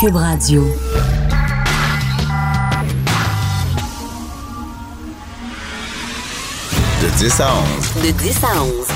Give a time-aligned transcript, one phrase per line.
[0.00, 0.62] Cube Radio.
[7.02, 7.48] De 10 à
[7.96, 8.04] 11.
[8.04, 8.86] De 10 à 11.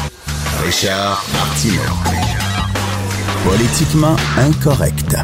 [0.64, 1.80] Richard Martineau.
[3.44, 5.16] Politiquement incorrect.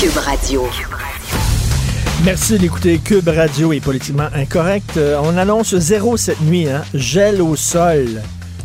[0.00, 0.66] Cube Radio.
[2.24, 4.96] Merci d'écouter Cube Radio et Politiquement Incorrect.
[4.96, 6.84] Euh, on annonce zéro cette nuit, hein?
[6.94, 8.22] Gel au sol.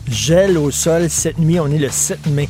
[0.09, 2.47] Gel au sol cette nuit, on est le 7 mai.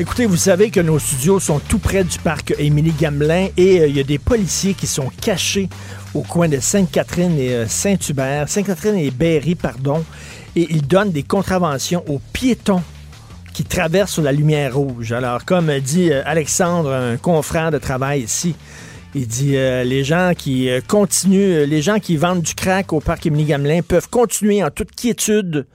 [0.00, 3.88] Écoutez, vous savez que nos studios sont tout près du parc Émilie Gamelin et euh,
[3.88, 5.68] il y a des policiers qui sont cachés
[6.14, 10.04] au coin de Sainte-Catherine et euh, Saint-Hubert, Sainte-Catherine et Berry, pardon,
[10.54, 12.80] et ils donnent des contraventions aux piétons
[13.52, 15.10] qui traversent la lumière rouge.
[15.10, 18.54] Alors, comme dit euh, Alexandre, un confrère de travail ici,
[19.16, 23.46] il dit les gens qui continuent, les gens qui vendent du crack au parc Émilie
[23.46, 25.66] Gamelin peuvent continuer en toute quiétude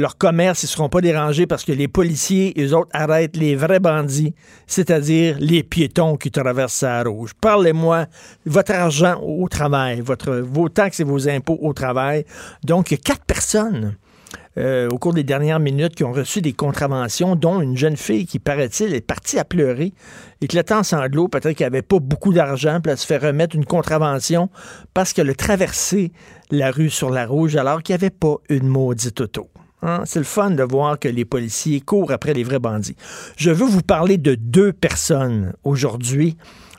[0.00, 3.54] leur commerce, ils ne seront pas dérangés parce que les policiers, eux autres, arrêtent les
[3.54, 4.34] vrais bandits,
[4.66, 7.32] c'est-à-dire les piétons qui traversent la rouge.
[7.40, 8.06] Parlez-moi
[8.46, 12.24] votre argent au travail, votre, vos taxes et vos impôts au travail.
[12.64, 13.96] Donc, il y a quatre personnes
[14.58, 18.26] euh, au cours des dernières minutes qui ont reçu des contraventions, dont une jeune fille
[18.26, 19.92] qui, paraît-il, est partie à pleurer,
[20.40, 23.64] éclatant en sanglots, peut-être qu'elle n'avait pas beaucoup d'argent, puis elle se fait remettre une
[23.64, 24.50] contravention
[24.92, 26.10] parce qu'elle a traversé
[26.50, 29.49] la rue sur la rouge alors qu'il n'y avait pas une maudite auto.
[29.82, 30.02] Hein?
[30.04, 32.96] C'est le fun de voir que les policiers courent après les vrais bandits.
[33.36, 36.36] Je veux vous parler de deux personnes aujourd'hui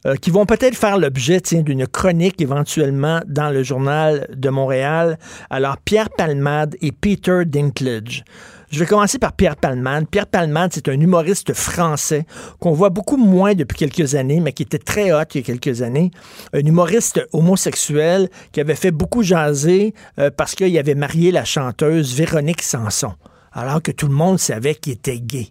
[0.07, 5.19] euh, qui vont peut-être faire l'objet d'une chronique éventuellement dans le journal de Montréal.
[5.51, 8.23] Alors, Pierre Palmade et Peter Dinklage.
[8.71, 10.07] Je vais commencer par Pierre Palmade.
[10.09, 12.25] Pierre Palmade, c'est un humoriste français
[12.59, 15.43] qu'on voit beaucoup moins depuis quelques années, mais qui était très hot il y a
[15.43, 16.09] quelques années.
[16.53, 22.15] Un humoriste homosexuel qui avait fait beaucoup jaser euh, parce qu'il avait marié la chanteuse
[22.15, 23.13] Véronique Sanson,
[23.51, 25.49] alors que tout le monde savait qu'il était gay.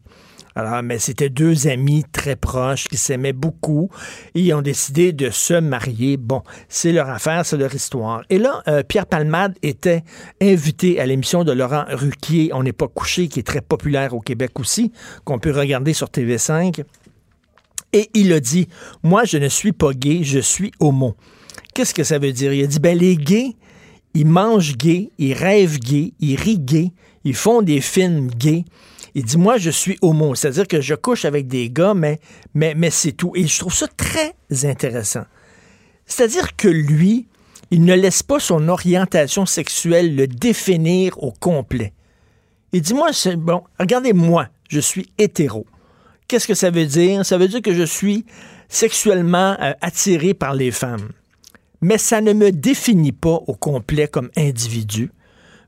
[0.56, 3.88] Alors, mais c'était deux amis très proches qui s'aimaient beaucoup
[4.34, 6.16] et ils ont décidé de se marier.
[6.16, 8.22] Bon, c'est leur affaire, c'est leur histoire.
[8.30, 10.02] Et là, euh, Pierre Palmade était
[10.40, 14.20] invité à l'émission de Laurent Ruquier, On n'est pas couché, qui est très populaire au
[14.20, 14.92] Québec aussi,
[15.24, 16.82] qu'on peut regarder sur TV5.
[17.92, 18.68] Et il a dit,
[19.02, 21.16] moi, je ne suis pas gay, je suis homo.
[21.74, 22.52] Qu'est-ce que ça veut dire?
[22.52, 23.56] Il a dit, ben les gays,
[24.14, 26.92] ils mangent gay, ils rêvent gay, ils rient gay,
[27.24, 28.64] ils font des films gays.
[29.14, 32.20] Il dit, moi, je suis homo, c'est-à-dire que je couche avec des gars, mais,
[32.54, 33.32] mais, mais c'est tout.
[33.34, 34.34] Et je trouve ça très
[34.64, 35.24] intéressant.
[36.06, 37.26] C'est-à-dire que lui,
[37.70, 41.92] il ne laisse pas son orientation sexuelle le définir au complet.
[42.72, 45.66] Il dit, moi, c'est bon, regardez-moi, je suis hétéro.
[46.28, 47.26] Qu'est-ce que ça veut dire?
[47.26, 48.24] Ça veut dire que je suis
[48.68, 51.10] sexuellement euh, attiré par les femmes.
[51.80, 55.10] Mais ça ne me définit pas au complet comme individu.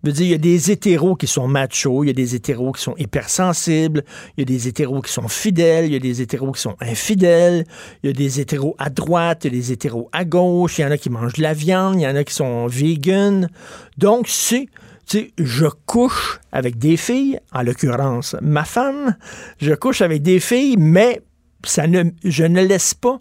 [0.05, 2.73] Je dire, il y a des hétéros qui sont machos, il y a des hétéros
[2.73, 4.05] qui sont hypersensibles,
[4.37, 6.77] il y a des hétéros qui sont fidèles, il y a des hétéros qui sont
[6.81, 7.65] infidèles,
[8.03, 10.83] il y a des hétéros à droite, il y a des hétéros à gauche, il
[10.83, 13.49] y en a qui mangent de la viande, il y en a qui sont vegan.
[13.97, 14.67] Donc, c'est
[15.07, 19.17] tu sais, je couche avec des filles, en l'occurrence ma femme,
[19.61, 21.21] je couche avec des filles, mais
[21.65, 23.21] je ne laisse pas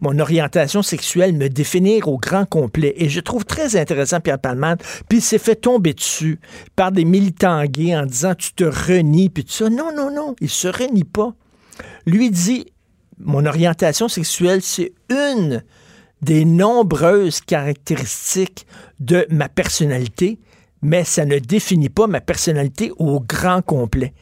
[0.00, 2.94] mon orientation sexuelle me définir au grand complet.
[2.96, 6.40] Et je trouve très intéressant Pierre Palmade, puis il s'est fait tomber dessus
[6.76, 9.70] par des militants gays en disant tu te renies, puis tout ça.
[9.70, 11.34] Non, non, non, il se renie pas.
[12.06, 12.66] Lui dit,
[13.18, 15.62] mon orientation sexuelle, c'est une
[16.20, 18.66] des nombreuses caractéristiques
[19.00, 20.38] de ma personnalité,
[20.80, 24.14] mais ça ne définit pas ma personnalité au grand complet.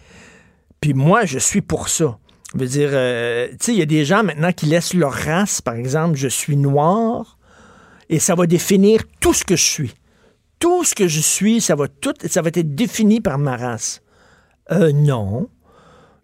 [0.81, 2.19] Puis moi, je suis pour ça.
[2.55, 5.13] Je veux dire, euh, tu sais, il y a des gens maintenant qui laissent leur
[5.13, 7.39] race, par exemple, je suis noir,
[8.09, 9.95] et ça va définir tout ce que je suis.
[10.59, 14.03] Tout ce que je suis, ça va tout, ça va être défini par ma race.
[14.73, 15.49] Euh, non.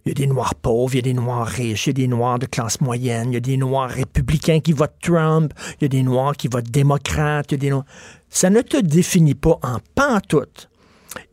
[0.04, 1.94] Il y a des noirs pauvres, il y a des noirs riches, il y a
[1.94, 5.82] des noirs de classe moyenne, il y a des noirs républicains qui votent Trump, il
[5.82, 7.84] y a des noirs qui votent démocrate, il y a des noirs...
[8.28, 10.68] Ça ne te définit pas en pantoute.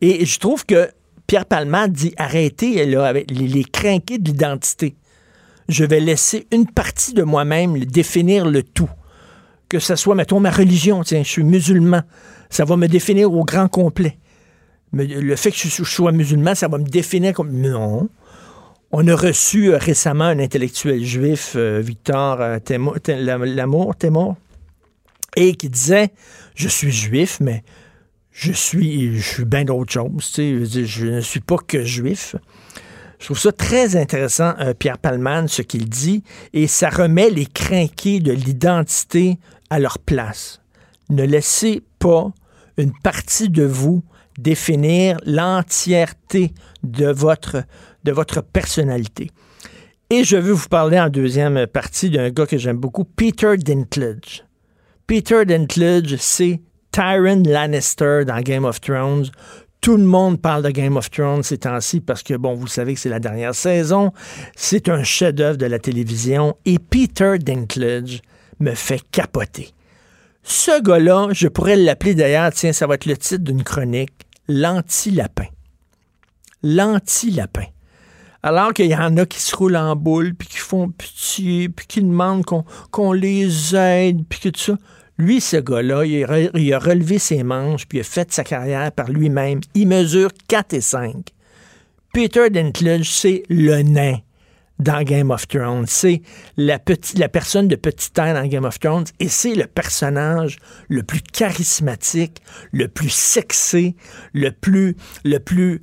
[0.00, 0.88] Et je trouve que
[1.26, 4.96] Pierre Palmade dit arrêtez les, les de l'identité.
[5.68, 8.90] Je vais laisser une partie de moi-même définir le tout.
[9.68, 12.02] Que ce soit, mettons, ma religion, tiens, je suis musulman.
[12.50, 14.18] Ça va me définir au grand complet.
[14.92, 17.50] Le fait que je sois musulman, ça va me définir comme.
[17.50, 18.08] Non.
[18.92, 22.58] On a reçu euh, récemment un intellectuel juif, euh, Victor euh,
[23.08, 23.96] Lamour,
[25.34, 26.10] et qui disait
[26.54, 27.64] Je suis juif, mais
[28.34, 30.32] je suis, je suis bien d'autres choses.
[30.34, 32.34] Tu sais, je ne suis pas que juif.
[33.20, 37.46] Je trouve ça très intéressant, euh, Pierre Palman, ce qu'il dit, et ça remet les
[37.46, 39.38] crinqués de l'identité
[39.70, 40.60] à leur place.
[41.10, 42.32] Ne laissez pas
[42.76, 44.02] une partie de vous
[44.36, 46.52] définir l'entièreté
[46.82, 47.62] de votre,
[48.02, 49.30] de votre personnalité.
[50.10, 54.44] Et je veux vous parler en deuxième partie d'un gars que j'aime beaucoup, Peter Dinklage.
[55.06, 56.60] Peter Dinklage, c'est
[56.94, 59.26] Tyron Lannister dans Game of Thrones.
[59.80, 62.94] Tout le monde parle de Game of Thrones ces temps-ci parce que, bon, vous savez
[62.94, 64.12] que c'est la dernière saison.
[64.54, 66.56] C'est un chef-d'œuvre de la télévision.
[66.64, 68.22] Et Peter Dinklage
[68.60, 69.70] me fait capoter.
[70.44, 74.14] Ce gars-là, je pourrais l'appeler d'ailleurs, tiens, ça va être le titre d'une chronique,
[74.46, 75.48] l'anti-lapin.
[76.62, 77.66] L'anti-lapin.
[78.44, 81.88] Alors qu'il y en a qui se roulent en boule, puis qui font pitié, puis
[81.88, 82.44] qui demandent
[82.92, 84.78] qu'on les aide, puis que tout ça.
[85.16, 89.60] Lui, ce gars-là, il, a relevé ses manches, puis a fait sa carrière par lui-même.
[89.74, 91.14] Il mesure 4 et 5.
[92.12, 94.18] Peter Dinklage, c'est le nain
[94.78, 95.86] dans Game of Thrones.
[95.86, 96.22] C'est
[96.56, 96.78] la,
[97.16, 100.58] la personne de petite taille dans Game of Thrones et c'est le personnage
[100.88, 103.96] le plus charismatique, le plus sexy,
[104.32, 105.80] le plus, le plus,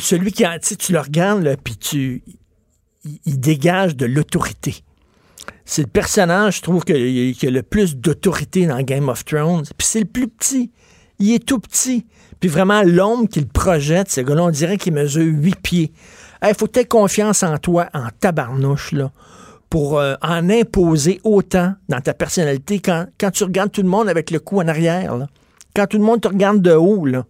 [0.00, 2.22] celui qui, tu, tu le regardes, puis tu,
[3.24, 4.82] il, dégage de l'autorité.
[5.68, 9.64] C'est le personnage, je trouve, qui a le plus d'autorité dans Game of Thrones.
[9.76, 10.70] Puis c'est le plus petit.
[11.18, 12.06] Il est tout petit.
[12.38, 15.92] Puis vraiment, l'ombre qu'il projette, ce gars-là, on dirait qu'il mesure huit pieds.
[16.46, 19.10] Il faut peut-être confiance en toi, en tabarnouche, là,
[19.68, 24.08] pour euh, en imposer autant dans ta personnalité quand, quand, tu regardes tout le monde
[24.08, 25.16] avec le cou en arrière.
[25.16, 25.26] Là.
[25.74, 27.06] Quand tout le monde te regarde de haut.
[27.06, 27.24] Là.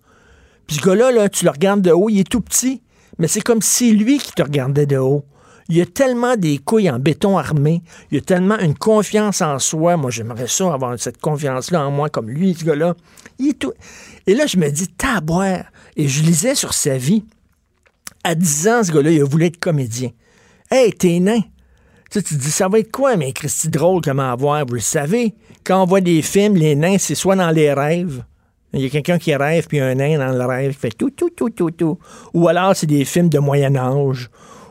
[0.66, 2.82] Puis ce gars-là, là, tu le regardes de haut, il est tout petit,
[3.18, 5.24] mais c'est comme si lui qui te regardait de haut.
[5.68, 9.42] Il y a tellement des couilles en béton armé, il y a tellement une confiance
[9.42, 9.96] en soi.
[9.96, 12.94] Moi, j'aimerais ça, avoir cette confiance-là en moi, comme lui, ce gars-là.
[13.58, 13.72] Tout...
[14.26, 15.64] Et là, je me dis, taboire.
[15.96, 17.24] Et je lisais sur sa vie
[18.22, 20.10] à 10 ans, ce gars-là, il a être comédien.
[20.70, 21.40] Hey, t'es nain.
[22.10, 24.64] Tu, te dis, ça va être quoi, mais Christy drôle, comment avoir?
[24.66, 25.34] Vous le savez,
[25.64, 28.24] quand on voit des films, les nains, c'est soit dans les rêves.
[28.72, 31.10] Il y a quelqu'un qui rêve, puis un nain dans le rêve qui fait tout,
[31.10, 31.98] tout, tout, tout, tout.
[32.34, 34.28] Ou alors, c'est des films de Moyen-Âge.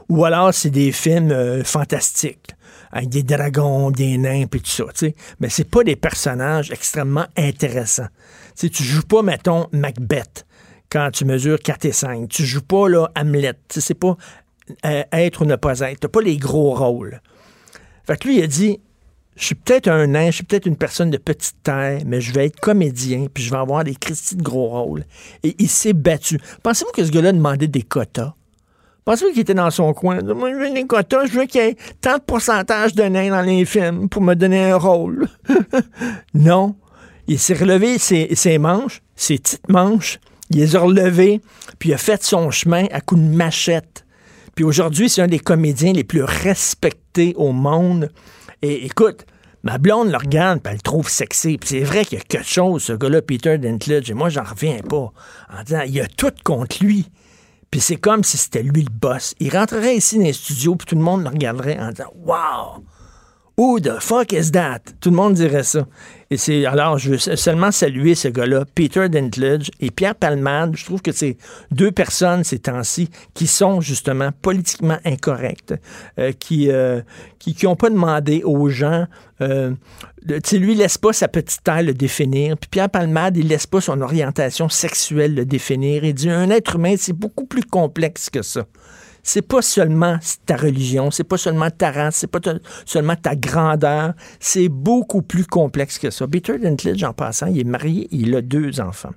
[0.09, 2.51] Ou alors, c'est des films euh, fantastiques
[2.91, 4.85] avec des dragons, des nains, puis tout ça.
[4.93, 5.15] sais.
[5.39, 8.07] Mais c'est pas des personnages extrêmement intéressants.
[8.55, 10.45] sais, tu joues pas, mettons, Macbeth
[10.89, 12.29] quand tu mesures 4 et 5.
[12.29, 13.55] Tu joues pas là, Hamlet.
[13.69, 14.15] C'est pas
[14.85, 15.99] euh, être ou ne pas être.
[15.99, 17.21] Tu pas les gros rôles.
[18.05, 18.79] Fait que lui, il a dit
[19.35, 22.33] Je suis peut-être un nain, je suis peut-être une personne de petite taille, mais je
[22.33, 25.03] vais être comédien, puis je vais avoir des Christy de gros rôles.
[25.43, 26.39] Et il s'est battu.
[26.63, 28.35] Pensez-vous que ce gars-là demandait des quotas?
[29.05, 30.17] Pensez-vous qu'il était dans son coin?
[30.19, 33.43] Je veux des quotas, je veux qu'il y ait tant de pourcentage de nains dans
[33.43, 35.27] les films pour me donner un rôle.
[36.33, 36.75] non.
[37.27, 40.19] Il s'est relevé ses, manches, ses petites manches,
[40.49, 41.41] il les a relevés,
[41.77, 44.05] puis il a fait son chemin à coups de machette.
[44.55, 48.09] Puis aujourd'hui, c'est un des comédiens les plus respectés au monde.
[48.63, 49.25] Et écoute,
[49.63, 51.57] ma blonde le regarde, puis elle le trouve sexy.
[51.59, 54.43] Puis c'est vrai qu'il y a quelque chose, ce gars-là, Peter Dinklage, et moi, j'en
[54.43, 55.11] reviens pas.
[55.51, 57.07] En disant, il y a tout contre lui.
[57.75, 59.35] Puis c'est comme si c'était lui le boss.
[59.37, 62.85] Il rentrerait ici dans les studios, puis tout le monde le regarderait en disant, wow!
[63.57, 64.81] Who the fuck is that?
[64.99, 65.87] Tout le monde dirait ça.
[66.29, 70.75] Et c'est alors, je veux seulement saluer ce gars-là, Peter Dinklage et Pierre Palmade.
[70.75, 71.37] Je trouve que c'est
[71.71, 75.73] deux personnes ces temps-ci qui sont justement politiquement incorrectes,
[76.19, 77.01] euh, qui, euh,
[77.39, 79.05] qui pas demandé aux gens.
[79.39, 79.71] Euh,
[80.43, 82.57] sais, lui, laisse pas sa petite taille le définir.
[82.57, 86.03] Puis Pierre Palmade, il laisse pas son orientation sexuelle le définir.
[86.03, 88.65] Il dit un être humain, c'est beaucoup plus complexe que ça
[89.25, 92.39] c'est pas seulement ta religion, c'est pas seulement ta race, c'est pas
[92.85, 96.27] seulement ta grandeur, c'est beaucoup plus complexe que ça.
[96.27, 99.13] Peter Dinklage, en passant, il est marié, il a deux enfants.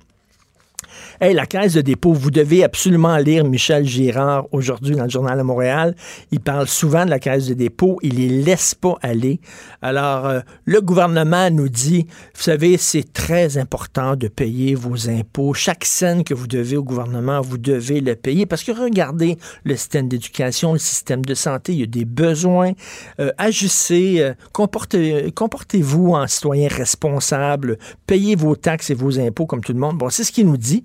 [1.21, 5.37] Hey, la Caisse de dépôt, vous devez absolument lire Michel Girard aujourd'hui dans le Journal
[5.37, 5.95] de Montréal.
[6.31, 7.99] Il parle souvent de la Caisse de dépôt.
[8.01, 9.39] Il les laisse pas aller.
[9.81, 15.53] Alors, euh, le gouvernement nous dit, vous savez, c'est très important de payer vos impôts.
[15.53, 18.45] Chaque scène que vous devez au gouvernement, vous devez le payer.
[18.45, 22.71] Parce que regardez le système d'éducation, le système de santé, il y a des besoins.
[23.19, 27.77] Euh, agissez, euh, comportez, comportez-vous en citoyen responsable.
[28.07, 29.97] Payez vos taxes et vos impôts comme tout le monde.
[29.97, 30.81] Bon, c'est ce qu'il nous dit.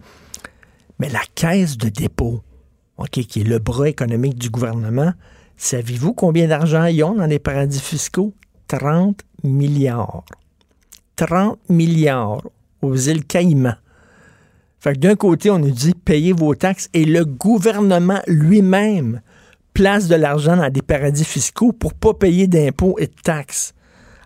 [0.99, 2.43] Mais la caisse de dépôt,
[3.11, 5.13] qui est le bras économique du gouvernement,
[5.57, 8.33] savez-vous combien d'argent ils ont dans les paradis fiscaux?
[8.69, 10.25] 30 milliards.
[11.17, 12.43] 30 milliards
[12.83, 13.77] aux îles Caïmans.
[14.81, 19.21] Fait d'un côté, on nous dit payez vos taxes et le gouvernement lui-même
[19.73, 23.75] place de l'argent dans des paradis fiscaux pour pas payer d'impôts et de taxes.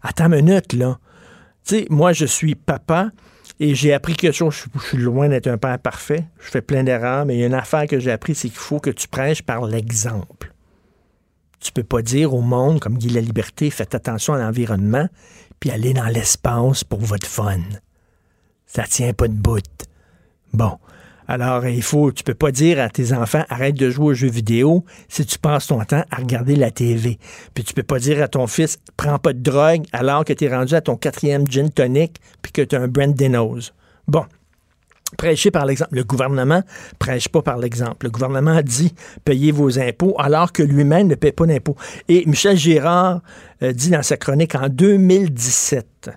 [0.02, 0.98] Attends une minute, là.
[1.64, 3.10] Tu moi, je suis papa.
[3.60, 4.54] Et j'ai appris quelque chose.
[4.74, 6.24] Je, suis loin d'être un père parfait.
[6.40, 8.58] Je fais plein d'erreurs, mais il y a une affaire que j'ai appris, c'est qu'il
[8.58, 10.52] faut que tu prêches par l'exemple.
[11.60, 15.08] Tu peux pas dire au monde, comme dit la liberté, faites attention à l'environnement,
[15.58, 17.60] puis aller dans l'espace pour votre fun.
[18.66, 19.64] Ça tient pas de bout.
[20.52, 20.78] Bon.
[21.30, 24.30] Alors, il faut, tu peux pas dire à tes enfants, arrête de jouer aux jeux
[24.30, 27.18] vidéo si tu passes ton temps à regarder la TV.
[27.52, 30.46] Puis tu peux pas dire à ton fils, prends pas de drogue alors que tu
[30.46, 33.74] es rendu à ton quatrième gin tonic puis que tu as un Brand Denose.
[34.08, 34.24] Bon.
[35.16, 35.94] Prêcher par l'exemple.
[35.94, 36.62] Le gouvernement
[36.98, 38.06] prêche pas par l'exemple.
[38.06, 38.94] Le gouvernement a dit
[39.24, 41.76] payez vos impôts alors que lui-même ne paie pas d'impôts.
[42.08, 43.22] Et Michel Girard
[43.62, 46.10] euh, dit dans sa chronique en 2017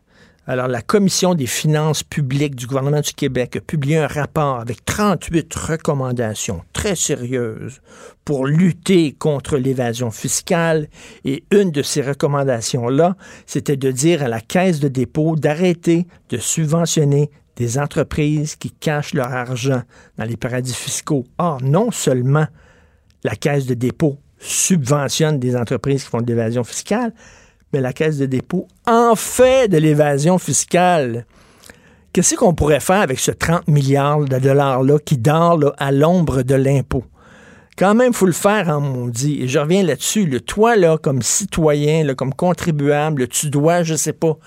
[0.48, 4.83] alors, la Commission des finances publiques du gouvernement du Québec a publié un rapport avec
[4.86, 7.79] 38 recommandations très sérieuses
[8.25, 10.88] pour lutter contre l'évasion fiscale.
[11.25, 16.38] Et une de ces recommandations-là, c'était de dire à la Caisse de dépôt d'arrêter de
[16.38, 19.83] subventionner des entreprises qui cachent leur argent
[20.17, 21.24] dans les paradis fiscaux.
[21.38, 22.48] Or, non seulement
[23.24, 27.13] la Caisse de dépôt subventionne des entreprises qui font de l'évasion fiscale,
[27.74, 31.25] mais la Caisse de dépôt en fait de l'évasion fiscale.
[32.13, 36.56] Qu'est-ce qu'on pourrait faire avec ce 30 milliards de dollars-là qui dort à l'ombre de
[36.56, 37.06] l'impôt?
[37.78, 39.44] Quand même, il faut le faire en maudit.
[39.44, 40.25] Et je reviens là-dessus.
[40.25, 44.38] Le toi, là, comme citoyen, comme contribuable, tu dois, je sais pas,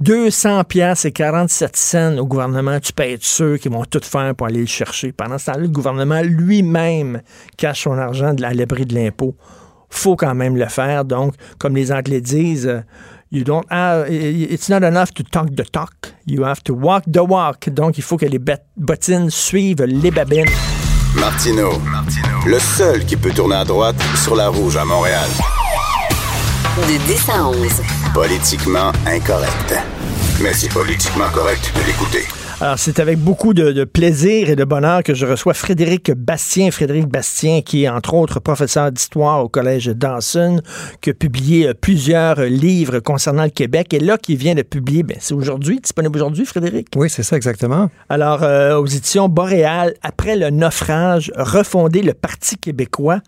[0.00, 4.34] 200 pièces et 47 cents au gouvernement, tu peux être sûr qu'ils vont tout faire
[4.34, 5.12] pour aller le chercher.
[5.12, 7.22] Pendant ce temps-là, le gouvernement lui-même
[7.56, 9.36] cache son argent à l'abri de l'impôt
[9.90, 11.04] faut quand même le faire.
[11.04, 12.80] Donc, comme les Anglais disent, euh,
[13.30, 17.20] you don't have, it's not enough to talk the talk, you have to walk the
[17.20, 17.68] walk.
[17.70, 18.40] Donc, il faut que les
[18.76, 20.50] bottines suivent les babines.
[21.16, 21.70] Martino,
[22.46, 25.28] le seul qui peut tourner à droite sur la rouge à Montréal.
[26.76, 27.82] De 10 à 11.
[28.12, 29.74] Politiquement incorrect.
[30.42, 32.43] Mais c'est politiquement correct de l'écouter.
[32.60, 36.70] Alors, c'est avec beaucoup de, plaisir et de bonheur que je reçois Frédéric Bastien.
[36.70, 40.60] Frédéric Bastien, qui est entre autres professeur d'histoire au Collège Dawson,
[41.00, 43.92] qui a publié euh, plusieurs livres concernant le Québec.
[43.92, 46.88] Et là, qui vient de publier, ben, c'est aujourd'hui, disponible aujourd'hui, Frédéric?
[46.96, 47.90] Oui, c'est ça, exactement.
[48.08, 53.20] Alors, euh, aux éditions Boréal, après le naufrage, refonder le Parti québécois.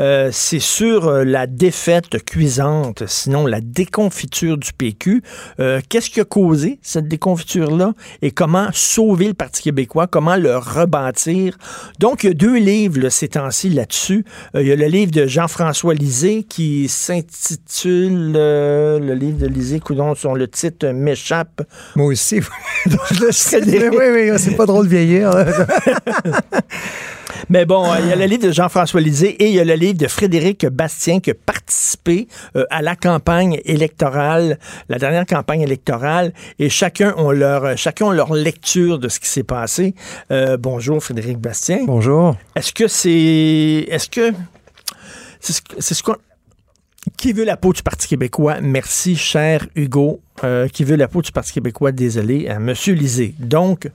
[0.00, 5.22] Euh, c'est sur euh, la défaite cuisante, sinon la déconfiture du PQ.
[5.60, 10.56] Euh, qu'est-ce qui a causé cette déconfiture-là et comment sauver le Parti québécois, comment le
[10.56, 11.58] rebâtir?
[11.98, 14.24] Donc, il y a deux livres ces temps-ci là-dessus.
[14.54, 20.14] il y a le livre de Jean-François Lisée qui s'intitule, le livre de Lisée, coudon,
[20.14, 21.62] sur le titre m'échappe.
[21.96, 22.40] Moi aussi.
[22.86, 25.30] oui, oui, c'est pas drôle de vieillir.
[27.48, 29.74] Mais bon, il y a le livre de Jean-François Lisée et il y a le
[29.74, 34.58] livre de Frédéric Bastien qui a participé euh, à la campagne électorale,
[34.88, 39.28] la dernière campagne électorale, et chacun ont leur, chacun ont leur lecture de ce qui
[39.28, 39.94] s'est passé.
[40.30, 41.84] Euh, bonjour Frédéric Bastien.
[41.84, 42.36] Bonjour.
[42.54, 44.32] Est-ce que c'est, est-ce que
[45.40, 46.16] c'est ce, qu'on
[47.16, 48.60] qui veut la peau du Parti québécois?
[48.60, 50.20] Merci, cher Hugo.
[50.44, 51.92] Euh, qui veut la peau du Parti québécois?
[51.92, 53.34] Désolé, à Monsieur Lisée.
[53.38, 53.88] Donc,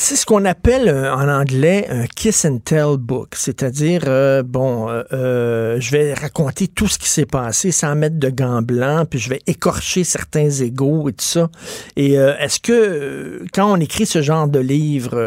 [0.00, 4.86] c'est ce qu'on appelle euh, en anglais un kiss and tell book, c'est-à-dire euh, bon,
[4.88, 9.18] euh, je vais raconter tout ce qui s'est passé sans mettre de gants blancs, puis
[9.18, 11.50] je vais écorcher certains égaux et tout ça.
[11.96, 15.18] Et est-ce que quand on écrit ce genre de livre,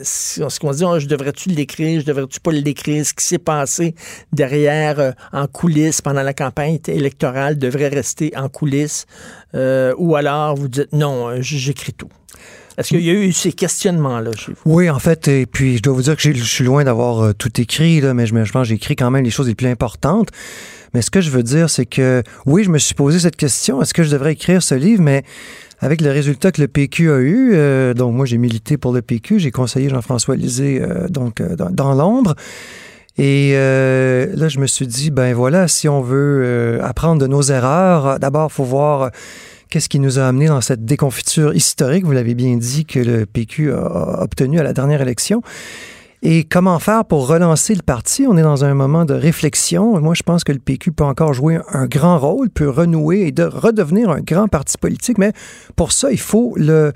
[0.00, 3.38] est-ce qu'on se dit oh, je devrais-tu l'écrire, je devrais-tu pas l'écrire, ce qui s'est
[3.38, 3.94] passé
[4.34, 9.06] derrière en coulisses pendant la campagne électorale devrait rester en coulisses,
[9.54, 12.10] ou alors vous dites non, j'écris tout.
[12.78, 14.60] Est-ce qu'il y a eu ces questionnements-là chez vous?
[14.66, 17.32] Oui, en fait, et puis je dois vous dire que je suis loin d'avoir euh,
[17.32, 19.68] tout écrit, là, mais je, pense que j'ai écrit quand même les choses les plus
[19.68, 20.28] importantes.
[20.92, 23.80] Mais ce que je veux dire, c'est que oui, je me suis posé cette question,
[23.80, 25.24] est-ce que je devrais écrire ce livre, mais
[25.80, 29.02] avec le résultat que le PQ a eu, euh, donc moi j'ai milité pour le
[29.02, 32.34] PQ, j'ai conseillé Jean-François Lisée euh, donc dans, dans l'ombre.
[33.18, 38.18] Et là, je me suis dit, ben voilà, si on veut apprendre de nos erreurs,
[38.18, 39.10] d'abord, faut voir
[39.70, 43.26] Qu'est-ce qui nous a amené dans cette déconfiture historique, vous l'avez bien dit, que le
[43.26, 45.42] PQ a obtenu à la dernière élection?
[46.22, 48.26] Et comment faire pour relancer le parti?
[48.28, 50.00] On est dans un moment de réflexion.
[50.00, 53.32] Moi, je pense que le PQ peut encore jouer un grand rôle, peut renouer et
[53.32, 55.32] de redevenir un grand parti politique, mais
[55.76, 56.92] pour ça, il faut le,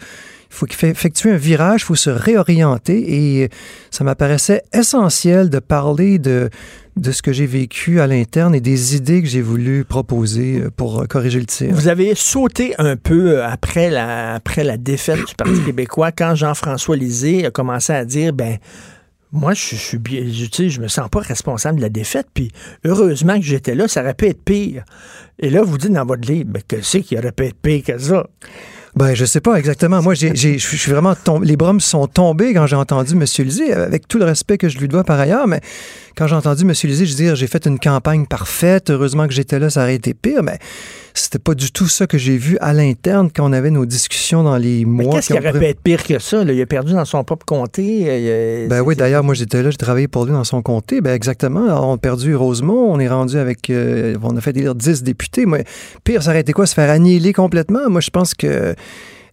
[0.50, 3.50] il faut effectuer un virage, il faut se réorienter et
[3.90, 6.50] ça m'apparaissait essentiel de parler de,
[6.96, 10.70] de ce que j'ai vécu à l'interne et des idées que j'ai voulu proposer euh,
[10.70, 11.70] pour corriger le tir.
[11.72, 16.34] Vous avez sauté un peu euh, après la, après la défaite du Parti québécois quand
[16.34, 18.58] Jean-François Lisée a commencé à dire, ben
[19.32, 22.50] moi, je, suis bien, je, je me sens pas responsable de la défaite, puis
[22.84, 24.84] heureusement que j'étais là, ça aurait pu être pire.
[25.38, 27.82] Et là, vous dites dans votre livre, mais que c'est qu'il aurait pu être pire
[27.84, 28.26] que ça?
[28.96, 30.02] Ben, je sais pas exactement.
[30.02, 31.14] Moi, suis vraiment.
[31.42, 33.24] Les bras me sont tombés quand j'ai entendu M.
[33.38, 35.60] Lisée, avec tout le respect que je lui dois par ailleurs, mais
[36.16, 36.72] quand j'ai entendu M.
[36.84, 38.90] Lisée, je dire, j'ai fait une campagne parfaite.
[38.90, 40.58] Heureusement que j'étais là, ça aurait été pire, mais
[41.14, 44.42] C'était pas du tout ça que j'ai vu à l'interne quand on avait nos discussions
[44.42, 45.14] dans les mois.
[45.14, 46.44] Qu'est-ce qui aurait pu être pire que ça?
[46.44, 46.52] Là?
[46.52, 48.04] Il a perdu dans son propre comté.
[48.06, 51.00] Euh, ben oui, d'ailleurs, moi j'étais là, j'ai travaillé pour lui dans son comté.
[51.00, 51.64] Ben exactement.
[51.64, 53.70] Alors, on a perdu Rosemont, on est rendu avec.
[53.70, 55.46] Euh, on a fait élire 10 députés.
[55.46, 55.64] Mais
[56.04, 56.66] pire, ça aurait été quoi?
[56.66, 57.88] Se faire annihiler complètement?
[57.88, 58.74] Moi, je pense que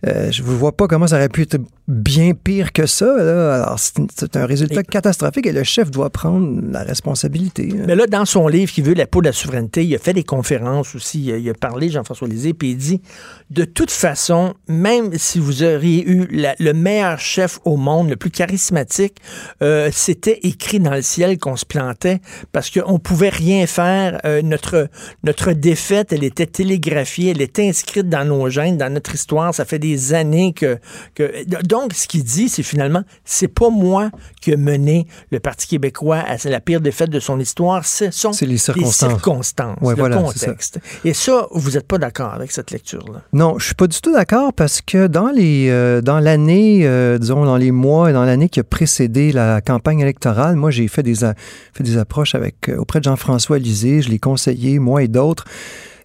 [0.06, 3.14] euh, je ne vois pas comment ça aurait pu être bien pire que ça.
[3.56, 7.74] Alors, c'est un résultat catastrophique et le chef doit prendre la responsabilité.
[7.88, 10.14] Mais là, dans son livre qui veut la peau de la souveraineté, il a fait
[10.14, 11.26] des conférences aussi.
[11.26, 13.02] Il a, parlé, Jean-François Lisée, puis il dit
[13.50, 18.32] de toute façon, même si vous auriez eu le meilleur chef au monde, le plus
[18.32, 19.16] charismatique,
[19.62, 22.20] euh, c'était écrit dans le ciel qu'on se plantait
[22.52, 24.20] parce qu'on pouvait rien faire.
[24.26, 24.90] Euh, notre,
[25.24, 29.54] notre défaite, elle était télégraphiée, elle était inscrite dans nos gènes, dans notre histoire.
[29.54, 30.78] Ça fait des des années que,
[31.16, 35.68] que donc ce qu'il dit, c'est finalement c'est pas moi qui ai mené le Parti
[35.68, 40.16] québécois à la pire défaite de son histoire, ce sont les circonstances, les circonstances le
[40.16, 40.80] contexte.
[41.04, 43.22] Et ça, vous n'êtes pas d'accord avec cette lecture-là?
[43.34, 47.18] Non, je suis pas du tout d'accord parce que dans les euh, dans l'année, euh,
[47.18, 50.88] disons dans les mois et dans l'année qui a précédé la campagne électorale, moi j'ai
[50.88, 55.04] fait des fait des approches avec euh, auprès de Jean-François Lisée, je l'ai conseillé moi
[55.04, 55.46] et d'autres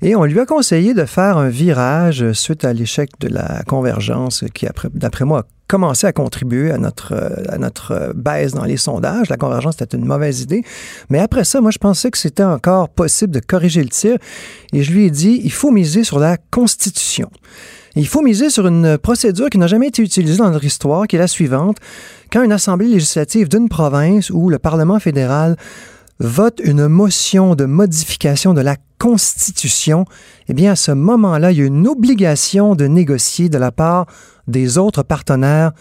[0.02, 4.44] et on lui a conseillé de faire un virage suite à l'échec de la convergence
[4.52, 7.14] qui, d'après moi, a commencé à contribuer à notre,
[7.48, 9.28] à notre baisse dans les sondages.
[9.30, 10.64] La convergence était une mauvaise idée.
[11.08, 14.16] Mais après ça, moi, je pensais que c'était encore possible de corriger le tir.
[14.72, 17.30] Et je lui ai dit, il faut miser sur la Constitution.
[17.94, 21.14] Il faut miser sur une procédure qui n'a jamais été utilisée dans notre histoire, qui
[21.14, 21.76] est la suivante.
[22.32, 25.56] Quand une assemblée législative d'une province ou le Parlement fédéral
[26.18, 30.04] vote une motion de modification de la Constitution,
[30.46, 34.06] eh bien, à ce moment-là, il y a une obligation de négocier de la part
[34.46, 35.72] des autres partenaires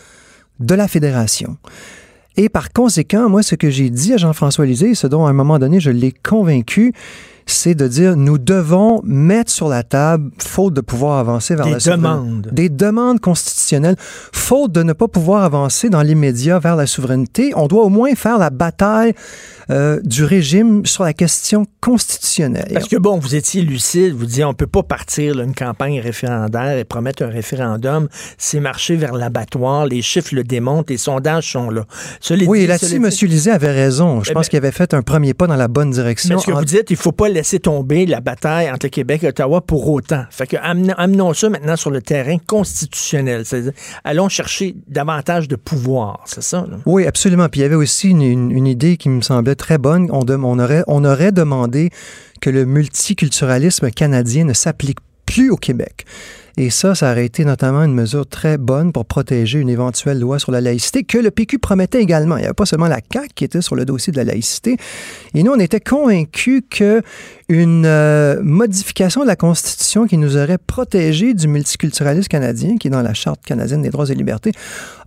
[0.59, 1.57] de la Fédération.
[2.35, 5.33] Et par conséquent, moi, ce que j'ai dit à Jean-François Lisée, ce dont à un
[5.33, 6.93] moment donné je l'ai convaincu,
[7.45, 11.73] c'est de dire nous devons mettre sur la table, faute de pouvoir avancer vers des
[11.73, 12.49] la demandes.
[12.51, 13.97] Des demandes constitutionnelles.
[14.31, 18.15] Faute de ne pas pouvoir avancer dans l'immédiat vers la souveraineté, on doit au moins
[18.15, 19.13] faire la bataille
[19.69, 22.71] euh, du régime sur la question constitutionnelle.
[22.73, 26.77] Parce que bon, vous étiez lucide, vous disiez on peut pas partir une campagne référendaire
[26.77, 31.69] et promettre un référendum, c'est marcher vers l'abattoir, les chiffres le démontrent, les sondages sont
[31.69, 31.85] là.
[32.47, 33.09] oui, là-dessus, M.
[33.29, 34.23] Lisée avait raison.
[34.23, 36.35] Je eh pense ben qu'il avait fait un premier pas dans la bonne direction.
[36.35, 39.23] Mais ce que vous dites, il faut pas laisser tomber la bataille entre le Québec
[39.23, 40.23] et Ottawa pour autant.
[40.29, 43.43] Fait que amenons ça maintenant sur le terrain constitutionnel.
[44.03, 46.65] Allons chercher davantage de pouvoir, c'est ça?
[46.85, 47.47] Oui, absolument.
[47.49, 50.09] Puis il y avait aussi une idée qui me semblait très bonne.
[50.11, 51.89] On, aurait, on aurait demandé
[52.41, 56.05] que le multiculturalisme canadien ne s'applique plus au Québec.
[56.57, 60.37] Et ça, ça aurait été notamment une mesure très bonne pour protéger une éventuelle loi
[60.37, 62.35] sur la laïcité que le PQ promettait également.
[62.35, 64.75] Il n'y avait pas seulement la CAQ qui était sur le dossier de la laïcité.
[65.33, 67.01] Et nous, on était convaincus que
[67.47, 72.91] une euh, modification de la Constitution qui nous aurait protégés du multiculturalisme canadien, qui est
[72.91, 74.51] dans la Charte canadienne des droits et libertés,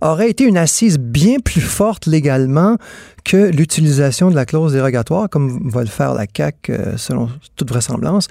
[0.01, 2.77] aurait été une assise bien plus forte légalement
[3.25, 7.67] que l'utilisation de la clause dérogatoire, comme va le faire la CAQ euh, selon toute
[7.67, 8.27] vraisemblance.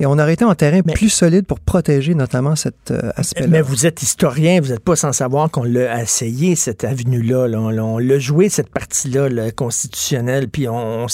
[0.00, 3.46] Et on aurait été en terrain plus solide pour protéger notamment cet euh, aspect-là.
[3.46, 7.46] Mais vous êtes historien, vous n'êtes pas sans savoir qu'on l'a essayé, cette avenue-là.
[7.58, 11.06] On, l'a joué, cette partie-là, constitutionnelle, puis on,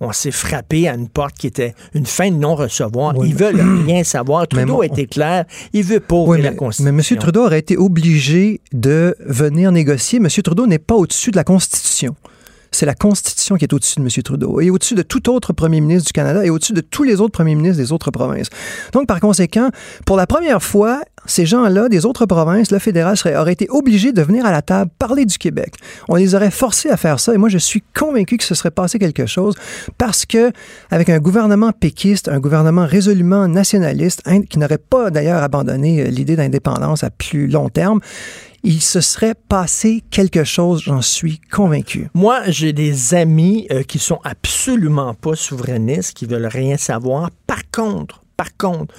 [0.00, 3.14] on s'est frappé à une porte qui était une fin de non-recevoir.
[3.24, 4.46] Ils veulent rien savoir.
[4.46, 5.44] Trudeau a été clair.
[5.72, 6.92] Il veut pas ouvrir la Constitution.
[6.92, 7.18] Mais M.
[7.18, 10.18] Trudeau aurait été obligé de venir négocier.
[10.18, 10.28] M.
[10.28, 12.14] Trudeau n'est pas au-dessus de la Constitution
[12.76, 14.10] c'est la Constitution qui est au-dessus de M.
[14.22, 17.20] Trudeau et au-dessus de tout autre premier ministre du Canada et au-dessus de tous les
[17.20, 18.48] autres premiers ministres des autres provinces.
[18.92, 19.70] Donc, par conséquent,
[20.04, 24.12] pour la première fois, ces gens-là, des autres provinces, le fédéral serait, aurait été obligé
[24.12, 25.74] de venir à la table parler du Québec.
[26.08, 28.70] On les aurait forcés à faire ça et moi, je suis convaincu que ce serait
[28.70, 29.54] passé quelque chose
[29.98, 30.52] parce que,
[30.90, 36.36] avec un gouvernement péquiste, un gouvernement résolument nationaliste, qui n'aurait pas d'ailleurs abandonné euh, l'idée
[36.36, 38.00] d'indépendance à plus long terme,
[38.66, 42.08] il se serait passé quelque chose, j'en suis convaincu.
[42.14, 47.30] Moi, j'ai des amis euh, qui sont absolument pas souverainistes, qui veulent rien savoir.
[47.46, 48.92] Par contre, par contre,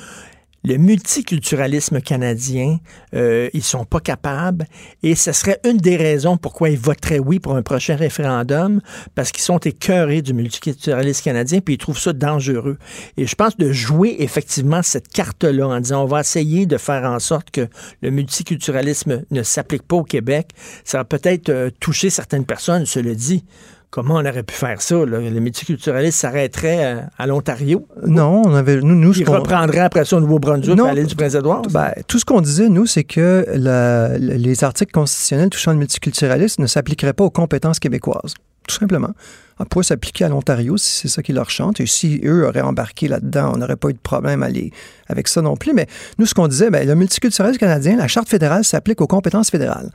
[0.67, 2.79] le multiculturalisme canadien,
[3.15, 4.65] euh, ils sont pas capables.
[5.01, 8.81] Et ce serait une des raisons pourquoi ils voteraient oui pour un prochain référendum
[9.15, 12.77] parce qu'ils sont écœurés du multiculturalisme canadien puis ils trouvent ça dangereux.
[13.15, 17.05] Et je pense de jouer effectivement cette carte-là en disant on va essayer de faire
[17.05, 17.69] en sorte que
[18.01, 20.49] le multiculturalisme ne s'applique pas au Québec,
[20.83, 23.45] ça va peut-être euh, toucher certaines personnes, cela dit
[23.89, 24.95] comment on aurait pu faire ça?
[24.95, 25.19] Là?
[25.19, 27.87] Le multiculturalisme s'arrêterait à, à l'Ontario?
[28.05, 31.63] Non, on avait, nous, nous Il reprendrait après ça au Nouveau-Brunswick, à l'île du Prince-Édouard?
[31.71, 36.61] Ben, tout ce qu'on disait, nous, c'est que la- les articles constitutionnels touchant le multiculturalisme
[36.61, 38.33] ne s'appliqueraient pas aux compétences québécoises.
[38.67, 39.11] Tout simplement.
[39.59, 41.79] On pourrait s'appliquer à l'Ontario si c'est ça qui leur chante.
[41.79, 44.71] Et si eux auraient embarqué là-dedans, on n'aurait pas eu de problème à les-
[45.07, 45.73] avec ça non plus.
[45.73, 45.87] Mais
[46.19, 49.89] nous, ce qu'on disait, ben, le multiculturalisme canadien, la Charte fédérale s'applique aux compétences fédérales.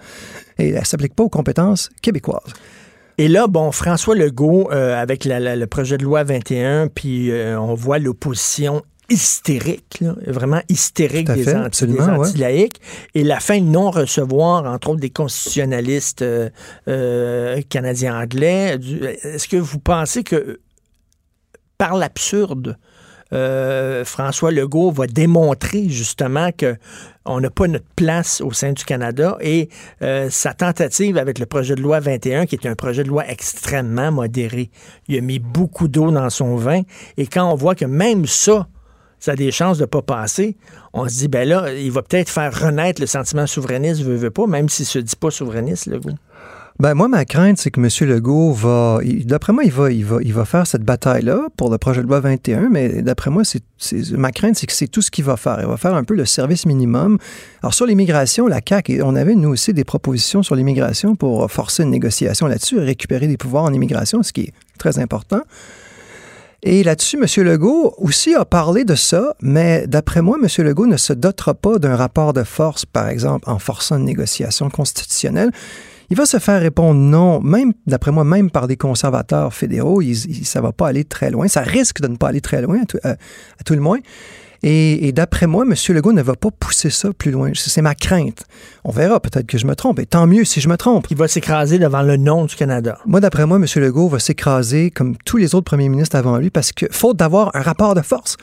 [0.59, 2.53] Et elle ne s'applique pas aux compétences québécoises.
[3.19, 7.31] Et là, bon, François Legault, euh, avec la- la- le projet de loi 21, puis
[7.31, 12.01] euh, on voit l'opposition hystérique, là, vraiment hystérique des, fait, anti, des ouais.
[12.01, 12.81] anti-laïcs,
[13.15, 16.49] et la fin de non-recevoir, entre autres, des constitutionnalistes euh,
[16.89, 18.79] euh, canadiens-anglais.
[18.79, 20.61] Du- Est-ce que vous pensez que,
[21.77, 22.79] par l'absurde,
[23.33, 26.77] euh, François Legault va démontrer justement que
[27.25, 29.69] on n'a pas notre place au sein du Canada et
[30.03, 33.25] euh, sa tentative avec le projet de loi 21, qui est un projet de loi
[33.29, 34.71] extrêmement modéré,
[35.09, 36.83] il a mis beaucoup d'eau dans son vin
[37.17, 38.67] et quand on voit que même ça,
[39.21, 40.57] ça a des chances de ne pas passer,
[40.93, 44.33] on se dit, ben là, il va peut-être faire renaître le sentiment souverainiste, veut, veut
[44.33, 46.17] pas, même s'il se dit pas souverainiste, Legault.
[46.79, 48.09] Ben, moi, ma crainte, c'est que M.
[48.09, 48.99] Legault va.
[49.25, 52.07] D'après moi, il va, il, va, il va faire cette bataille-là pour le projet de
[52.07, 53.63] loi 21, mais d'après moi, c'est,
[54.13, 55.59] ma crainte, c'est que c'est tout ce qu'il va faire.
[55.61, 57.19] Il va faire un peu le service minimum.
[57.63, 61.83] Alors, sur l'immigration, la CAQ, on avait, nous aussi, des propositions sur l'immigration pour forcer
[61.83, 65.43] une négociation là-dessus récupérer des pouvoirs en immigration, ce qui est très important.
[66.65, 67.45] Et là-dessus, M.
[67.45, 70.65] Legault aussi a parlé de ça, mais d'après moi, M.
[70.65, 74.71] Legault ne se dotera pas d'un rapport de force, par exemple, en forçant une négociation
[74.71, 75.51] constitutionnelle.
[76.13, 80.03] Il va se faire répondre non, même, d'après moi, même par des conservateurs fédéraux.
[80.03, 81.49] Il, il- ça va pas aller très loin.
[81.49, 83.99] Ça risque de ne pas aller très loin, à tout, à- à tout le moins.
[84.63, 85.75] Et, et d'après moi, M.
[85.95, 87.51] Legault ne va pas pousser ça plus loin.
[87.55, 88.45] C'est c'est ma crainte.
[88.85, 90.01] On verra, peut-être que je me trompe.
[90.01, 91.07] Et tant mieux si je me trompe.
[91.11, 92.99] Il va s'écraser devant le nom du Canada.
[93.07, 93.65] Moi, d'après moi, M.
[93.77, 97.57] Legault va s'écraser comme tous les autres premiers ministres avant lui parce que, faute d'avoir
[97.57, 98.37] un rapport de force,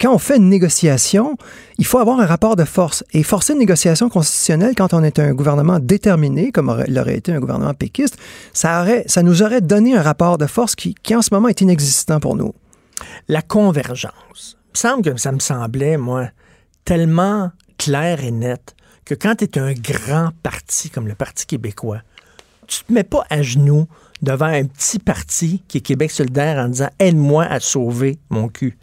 [0.00, 1.36] quand on fait une négociation,
[1.78, 3.04] il faut avoir un rapport de force.
[3.12, 7.32] Et forcer une négociation constitutionnelle quand on est un gouvernement déterminé, comme aurait- l'aurait été
[7.32, 8.16] un gouvernement péquiste,
[8.52, 11.60] ça, aurait, nous aurait donné un rapport de force qui, qui en ce moment est
[11.60, 12.52] inexistant pour nous.
[13.28, 14.56] la convergence.
[14.68, 16.28] Il me semble que ça me semblait, moi,
[16.84, 21.98] tellement clair et net que quand tu es un grand parti comme le Parti québécois,
[22.66, 23.86] tu te mets pas à genoux
[24.22, 28.78] devant un petit parti qui est Québec solidaire en disant aide-moi à sauver mon cul.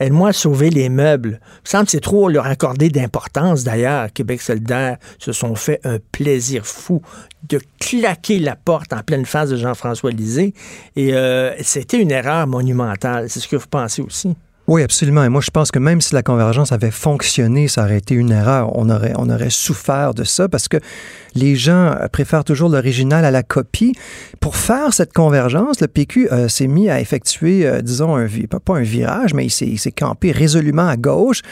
[0.00, 1.40] Aide-moi à sauver les meubles.
[1.42, 3.64] Il me semble que c'est trop leur accorder d'importance.
[3.64, 7.02] D'ailleurs, Québec solidaire se sont fait un plaisir fou
[7.48, 10.54] de claquer la porte en pleine face de Jean-François Lisée.
[10.96, 13.28] Et euh, c'était une erreur monumentale.
[13.28, 14.34] C'est ce que vous pensez aussi?
[14.68, 15.24] Oui, absolument.
[15.24, 18.30] Et moi, je pense que même si la convergence avait fonctionné, ça aurait été une
[18.30, 18.70] erreur.
[18.78, 20.76] On aurait, on aurait souffert de ça parce que
[21.34, 23.96] les gens préfèrent toujours l'original à la copie.
[24.40, 28.28] Pour faire cette convergence, le PQ euh, s'est mis à effectuer, euh, disons, un,
[28.64, 31.42] pas un virage, mais il s'est, campé résolument à gauche.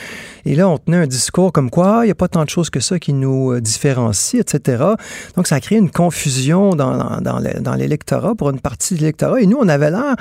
[0.45, 2.71] Et là, on tenait un discours comme quoi il n'y a pas tant de choses
[2.71, 4.85] que ça qui nous euh, différencient, etc.
[5.37, 9.41] Donc, ça a créé une confusion dans, dans, dans l'électorat pour une partie de l'électorat.
[9.41, 10.15] Et nous, on avait l'air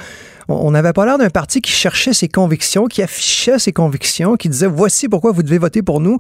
[0.50, 4.50] on n'avait pas l'air d'un parti qui cherchait ses convictions, qui affichait ses convictions, qui
[4.50, 6.18] disait voici pourquoi vous devez voter pour nous.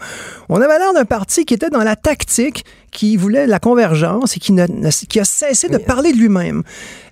[0.49, 4.39] On avait l'air d'un parti qui était dans la tactique, qui voulait la convergence et
[4.39, 6.63] qui, ne- ne- qui a cessé de parler de lui-même.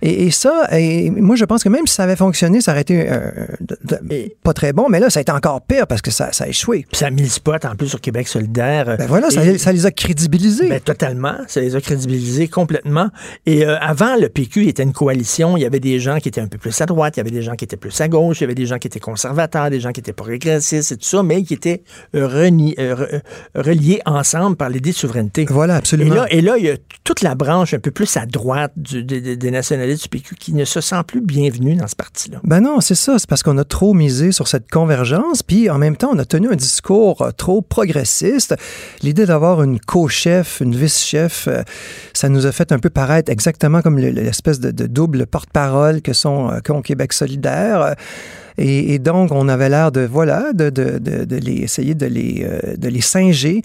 [0.01, 2.81] Et, et ça, et moi je pense que même si ça avait fonctionné, ça aurait
[2.81, 5.87] été euh, de- de- Et- pas très bon, mais là ça a été encore pire
[5.87, 6.85] parce que ça, ça a échoué.
[6.89, 8.95] Puis ça a mis le spot en plus sur Québec solidaire.
[8.97, 10.69] Ben voilà, ça, les a crédibilisés.
[10.69, 11.35] Ben, totalement.
[11.47, 13.09] Ça les a crédibilisés complètement.
[13.45, 15.57] Et euh, avant, le PQ était une coalition.
[15.57, 17.31] Il y avait des gens qui étaient un peu plus à droite, il y avait
[17.31, 19.69] des gens qui étaient plus à gauche, il y avait des gens qui étaient conservateurs,
[19.69, 21.81] des gens qui étaient progressistes et tout ça, mais qui étaient
[22.15, 23.19] euh, reni- euh, euh,
[23.55, 25.45] reliés ensemble par l'idée de souveraineté.
[25.49, 26.15] voilà, Et absolument.
[26.15, 29.03] là, et là, il y a toute la branche un peu plus à droite du-
[29.03, 32.39] des, nationalistes du PQ qui ne se sent plus bienvenue dans ce parti-là.
[32.43, 33.17] Ben non, c'est ça.
[33.19, 36.25] C'est parce qu'on a trop misé sur cette convergence, puis en même temps, on a
[36.25, 38.55] tenu un discours euh, trop progressiste.
[39.03, 41.63] L'idée d'avoir une co-chef, une vice-chef, euh,
[42.13, 46.01] ça nous a fait un peu paraître exactement comme le- l'espèce de, de double porte-parole
[46.01, 47.95] que sont euh, qu'ont Québec solidaire.
[48.57, 52.07] Et, et donc, on avait l'air de, voilà, de, de, de, de les essayer de
[52.07, 53.61] les, euh, de les singer.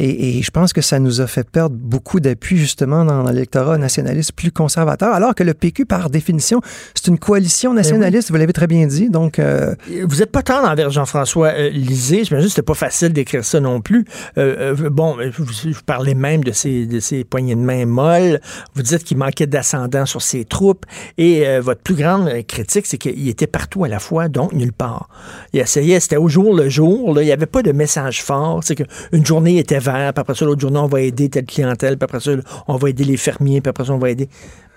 [0.00, 3.76] Et, et je pense que ça nous a fait perdre beaucoup d'appui justement dans l'électorat
[3.76, 6.60] nationaliste plus conservateur, alors que le PQ, par définition,
[6.94, 9.10] c'est une coalition nationaliste, vous l'avez très bien dit.
[9.10, 12.24] Donc, euh, Vous n'êtes pas tendre envers Jean-François euh, Lisée.
[12.24, 14.04] J'imagine que c'était pas facile d'écrire ça non plus.
[14.38, 18.40] Euh, euh, bon, vous, vous parlez même de ses, de ses poignées de main molles.
[18.74, 20.86] Vous dites qu'il manquait d'ascendant sur ses troupes.
[21.18, 25.08] Et votre plus grande critique, c'est qu'il était partout à la fois, donc nulle part.
[25.52, 27.14] Il essayait, c'était au jour le jour.
[27.14, 28.60] Là, il n'y avait pas de message fort.
[28.62, 31.96] C'est qu'une journée était l'hiver, puis après ça, l'autre journée, on va aider telle clientèle,
[31.96, 32.32] puis après ça,
[32.68, 34.28] on va aider les fermiers, puis après ça, on va aider.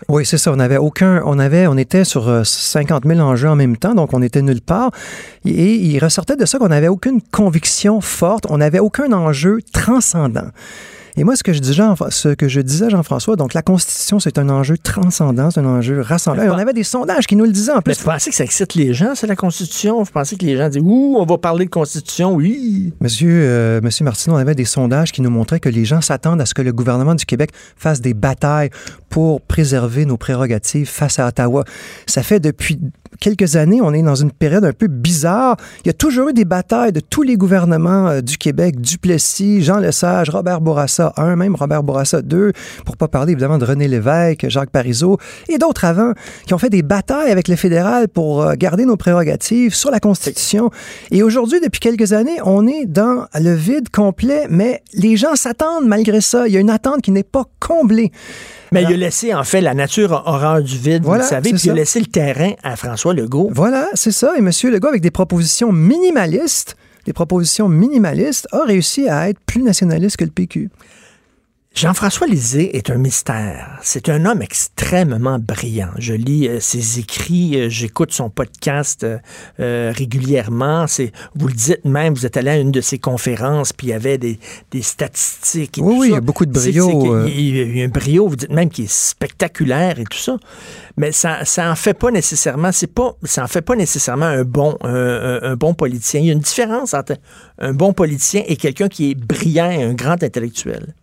[0.10, 0.52] Oui, c'est ça.
[0.52, 4.14] On avait aucun, on avait, on était sur 50 000 enjeux en même temps, donc
[4.14, 4.92] on était nulle part.
[5.46, 10.50] Et il ressortait de ça qu'on n'avait aucune conviction forte, on n'avait aucun enjeu transcendant.
[11.16, 14.40] Et moi, ce que je disais, ce que je disais, Jean-François, donc la Constitution, c'est
[14.40, 16.44] un enjeu transcendant, c'est un enjeu rassemblant.
[16.46, 17.92] on avait des sondages qui nous le disaient en plus.
[17.92, 20.02] Mais vous pensez que ça excite les gens, c'est la Constitution?
[20.02, 22.94] Vous pensez que les gens disent, ouh, on va parler de Constitution, oui?
[23.00, 26.42] Monsieur, euh, Monsieur Martineau, on avait des sondages qui nous montraient que les gens s'attendent
[26.42, 28.72] à ce que le gouvernement du Québec fasse des batailles
[29.10, 31.64] pour préserver nos prérogatives face à Ottawa.
[32.08, 32.80] Ça fait depuis
[33.20, 35.58] quelques années, on est dans une période un peu bizarre.
[35.84, 39.62] Il y a toujours eu des batailles de tous les gouvernements euh, du Québec, Duplessis,
[39.62, 42.52] Jean Lesage, Robert Bourassa 1, même Robert Bourassa 2,
[42.86, 45.18] pour pas parler évidemment de René Lévesque, Jacques Parizeau
[45.50, 46.14] et d'autres avant,
[46.46, 50.00] qui ont fait des batailles avec le fédéral pour euh, garder nos prérogatives sur la
[50.00, 50.70] Constitution.
[51.12, 55.88] Et aujourd'hui, depuis quelques années, on est dans le vide complet, mais les gens s'attendent
[55.88, 56.48] malgré ça.
[56.48, 58.12] Il y a une attente qui n'est pas comblée.
[58.74, 61.62] Mais il a laissé, en fait, la nature horreur du vide, vous le savez, puis
[61.66, 63.50] il a laissé le terrain à François Legault.
[63.54, 64.34] Voilà, c'est ça.
[64.36, 64.50] Et M.
[64.72, 70.26] Legault, avec des propositions minimalistes, des propositions minimalistes, a réussi à être plus nationaliste que
[70.26, 70.70] le PQ.
[71.74, 73.80] Jean-François Lisée est un mystère.
[73.82, 75.90] C'est un homme extrêmement brillant.
[75.98, 79.04] Je lis euh, ses écrits, euh, j'écoute son podcast
[79.60, 80.86] euh, régulièrement.
[80.86, 83.90] C'est, vous le dites même, vous êtes allé à une de ses conférences, puis il
[83.90, 84.38] y avait des,
[84.82, 85.80] statistiques.
[85.80, 87.26] Et oui, oui, il y a beaucoup de brio.
[87.26, 90.38] il y a un brio, vous dites même, qui est spectaculaire et tout ça.
[90.96, 94.44] Mais ça, ça en fait pas nécessairement, c'est pas, ça en fait pas nécessairement un
[94.44, 96.20] bon, un bon politicien.
[96.20, 97.16] Il y a une différence entre
[97.58, 100.94] un bon politicien et quelqu'un qui est brillant un grand intellectuel.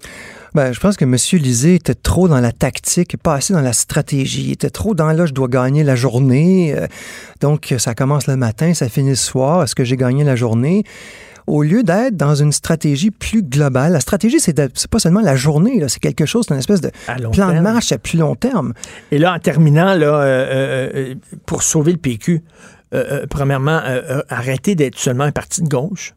[0.54, 1.16] Ben, je pense que M.
[1.40, 4.46] Lisée était trop dans la tactique, pas assez dans la stratégie.
[4.46, 6.74] Il était trop dans là, je dois gagner la journée.
[6.76, 6.86] Euh,
[7.40, 9.62] donc, ça commence le matin, ça finit le soir.
[9.62, 10.84] Est-ce que j'ai gagné la journée?
[11.46, 15.82] Au lieu d'être dans une stratégie plus globale, la stratégie, c'est pas seulement la journée,
[15.88, 16.90] c'est quelque chose, c'est une espèce de
[17.32, 18.72] plan de marche à plus long terme.
[19.10, 21.14] Et là, en terminant, là, euh, euh,
[21.46, 22.42] pour sauver le PQ,
[23.30, 23.80] premièrement,
[24.28, 26.14] arrêter d'être seulement un parti de gauche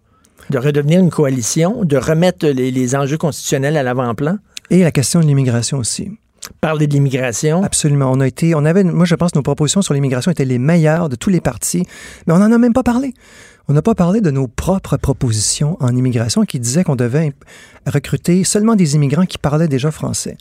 [0.49, 4.38] de redevenir une coalition, de remettre les, enjeux constitutionnels à l'avant-plan?
[4.69, 6.12] Et la question de l'immigration aussi.
[6.60, 7.63] Parler de l'immigration?
[7.63, 8.12] Absolument.
[8.12, 10.60] On a été, on avait, moi je pense, que nos propositions sur l'immigration étaient les
[10.60, 11.86] meilleures de tous les partis,
[12.27, 13.13] mais on n'en a même pas parlé.
[13.69, 17.32] On n'a pas parlé de nos propres propositions en immigration qui disaient qu'on devait
[17.86, 20.38] recruter seulement des immigrants qui parlaient déjà français.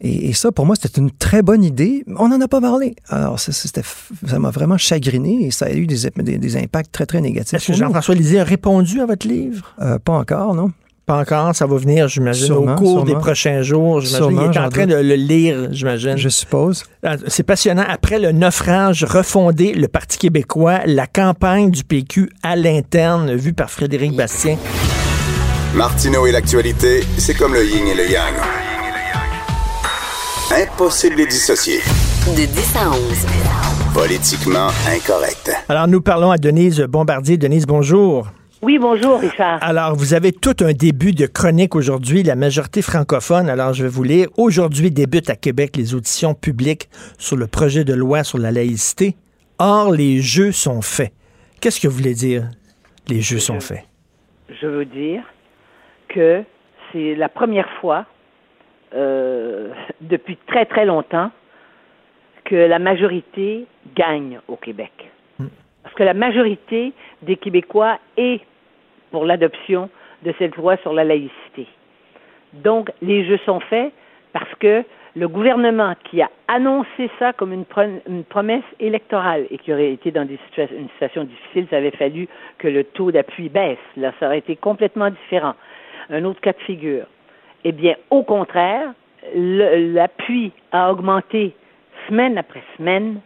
[0.00, 2.04] Et, ça, pour moi, c'était une très bonne idée.
[2.18, 2.96] On n'en a pas parlé.
[3.08, 7.20] Alors, ça, ça m'a vraiment chagriné et ça a eu des, des, impacts très, très
[7.20, 7.54] négatifs.
[7.54, 9.74] Est-ce que Jean-François Lisée a répondu à votre livre?
[9.80, 10.72] Euh, pas encore, non.
[11.06, 14.00] Pas encore, ça va venir, j'imagine, au cours des prochains jours.
[14.00, 16.16] J'imagine il est en train de le lire, j'imagine.
[16.16, 16.84] Je suppose.
[17.02, 17.84] Ah, c'est passionnant.
[17.86, 23.70] Après le naufrage, refondé le Parti québécois, la campagne du PQ à l'interne, vue par
[23.70, 24.56] Frédéric Bastien.
[25.74, 28.34] Martineau et l'actualité, c'est comme le yin et le yang.
[30.56, 31.78] Impossible de dissocier.
[32.30, 33.26] De 10 à 11.
[33.92, 35.50] Politiquement incorrect.
[35.68, 37.36] Alors, nous parlons à Denise Bombardier.
[37.36, 38.28] Denise, bonjour.
[38.62, 39.58] Oui, bonjour, Richard.
[39.62, 43.48] Alors, vous avez tout un début de chronique aujourd'hui, la majorité francophone.
[43.48, 44.28] Alors, je vais vous lire.
[44.36, 46.88] Aujourd'hui débutent à Québec les auditions publiques
[47.18, 49.16] sur le projet de loi sur la laïcité.
[49.58, 51.12] Or, les jeux sont faits.
[51.60, 52.48] Qu'est-ce que vous voulez dire,
[53.08, 53.82] les jeux sont faits?
[54.62, 55.24] Je veux dire
[56.14, 56.44] que
[56.92, 58.06] c'est la première fois
[58.94, 61.30] euh, depuis très très longtemps
[62.44, 64.92] que la majorité gagne au Québec.
[65.38, 65.48] Hmm.
[65.82, 68.40] Parce que la majorité des Québécois est
[69.10, 69.90] pour l'adoption
[70.22, 71.66] de cette loi sur la laïcité.
[72.52, 73.92] Donc, les jeux sont faits
[74.32, 74.84] parce que
[75.16, 80.24] le gouvernement qui a annoncé ça comme une, promesse électorale et qui aurait été dans
[80.24, 82.28] des une situation difficile, ça avait fallu
[82.58, 83.78] que le taux d'appui baisse.
[83.96, 85.54] Là, ça aurait été complètement différent.
[86.10, 87.06] Un autre cas de figure.
[87.64, 88.92] Eh bien, au contraire,
[89.34, 91.54] l'appui a augmenté
[92.08, 93.20] semaine après semaine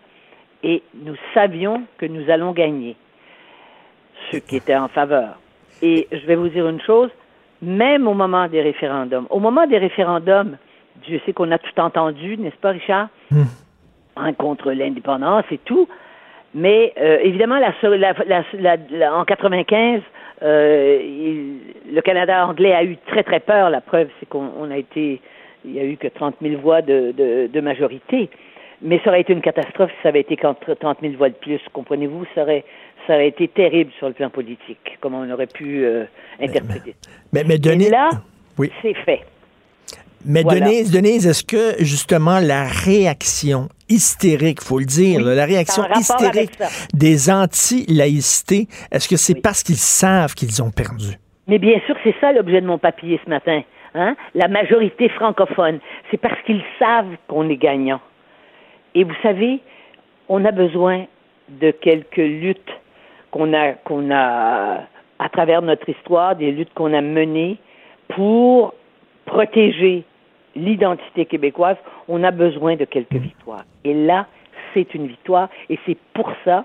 [0.62, 2.96] et nous savions que nous allons gagner,
[4.31, 5.38] ceux qui étaient en faveur.
[5.83, 7.11] Et je vais vous dire une chose,
[7.62, 10.57] même au moment des référendums, au moment des référendums,
[11.09, 13.09] je sais qu'on a tout entendu, n'est-ce pas, Richard?
[13.31, 13.44] Hmm.
[14.37, 15.88] contre l'indépendance et tout.
[16.55, 17.72] Mais euh, évidemment, la,
[18.90, 20.01] la, en 95,
[20.42, 21.59] euh,
[21.90, 23.70] le Canada anglais a eu très très peur.
[23.70, 25.20] La preuve, c'est qu'on a été,
[25.64, 28.31] il y a eu que 30 000 voix de, de, de, majorité.
[28.81, 30.59] Mais ça aurait été une catastrophe si ça avait été 30
[31.03, 31.61] 000 voix de plus.
[31.72, 32.64] Comprenez-vous, ça aurait,
[33.07, 36.05] ça aurait été terrible sur le plan politique, comme on aurait pu euh,
[36.40, 36.94] interpréter.
[37.33, 38.11] Mais, mais, mais là,
[38.57, 38.70] oui.
[38.83, 39.22] c'est fait.
[40.25, 46.59] Mais Denise, Denise est-ce que justement la réaction hystérique, faut le dire, la réaction hystérique
[46.93, 51.19] des anti-laïcités, est-ce que c'est parce qu'ils savent qu'ils ont perdu?
[51.47, 53.63] Mais bien sûr, c'est ça l'objet de mon papier ce matin.
[53.95, 54.17] Hein?
[54.35, 55.79] La majorité francophone.
[56.11, 58.01] C'est parce qu'ils savent qu'on est gagnant.
[58.95, 59.61] Et vous savez,
[60.29, 61.07] on a besoin
[61.49, 62.71] de quelques luttes
[63.31, 64.83] qu'on a, qu'on a
[65.19, 67.59] à travers notre histoire, des luttes qu'on a menées
[68.09, 68.75] pour
[69.29, 70.05] protéger
[70.57, 71.77] l'identité québécoise.
[72.09, 73.64] On a besoin de quelques victoires.
[73.85, 74.27] Et là,
[74.75, 75.49] c'est une victoire.
[75.69, 76.64] Et c'est pour ça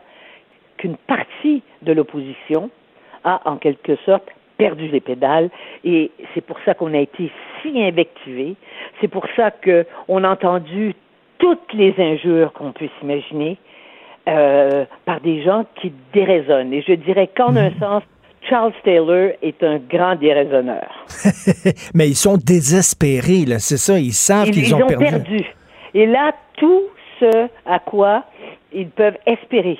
[0.78, 2.70] qu'une partie de l'opposition
[3.24, 5.50] a, en quelque sorte, perdu les pédales
[5.84, 8.56] et c'est pour ça qu'on a été si invectivé.
[9.02, 10.94] C'est pour ça qu'on a entendu
[11.40, 13.58] toutes les injures qu'on puisse imaginer
[14.30, 16.72] euh, par des gens qui déraisonnent.
[16.72, 17.80] Et je dirais qu'en un mhm.
[17.80, 18.04] sens,
[18.50, 21.06] Charles Taylor est un grand déraisonneur.
[21.94, 24.00] Mais ils sont désespérés, là, c'est ça.
[24.00, 25.46] Ils savent qu'ils ont, perdu.
[25.94, 26.84] Et là, tout
[27.20, 28.24] ce à quoi
[28.74, 29.80] ils peuvent espérer,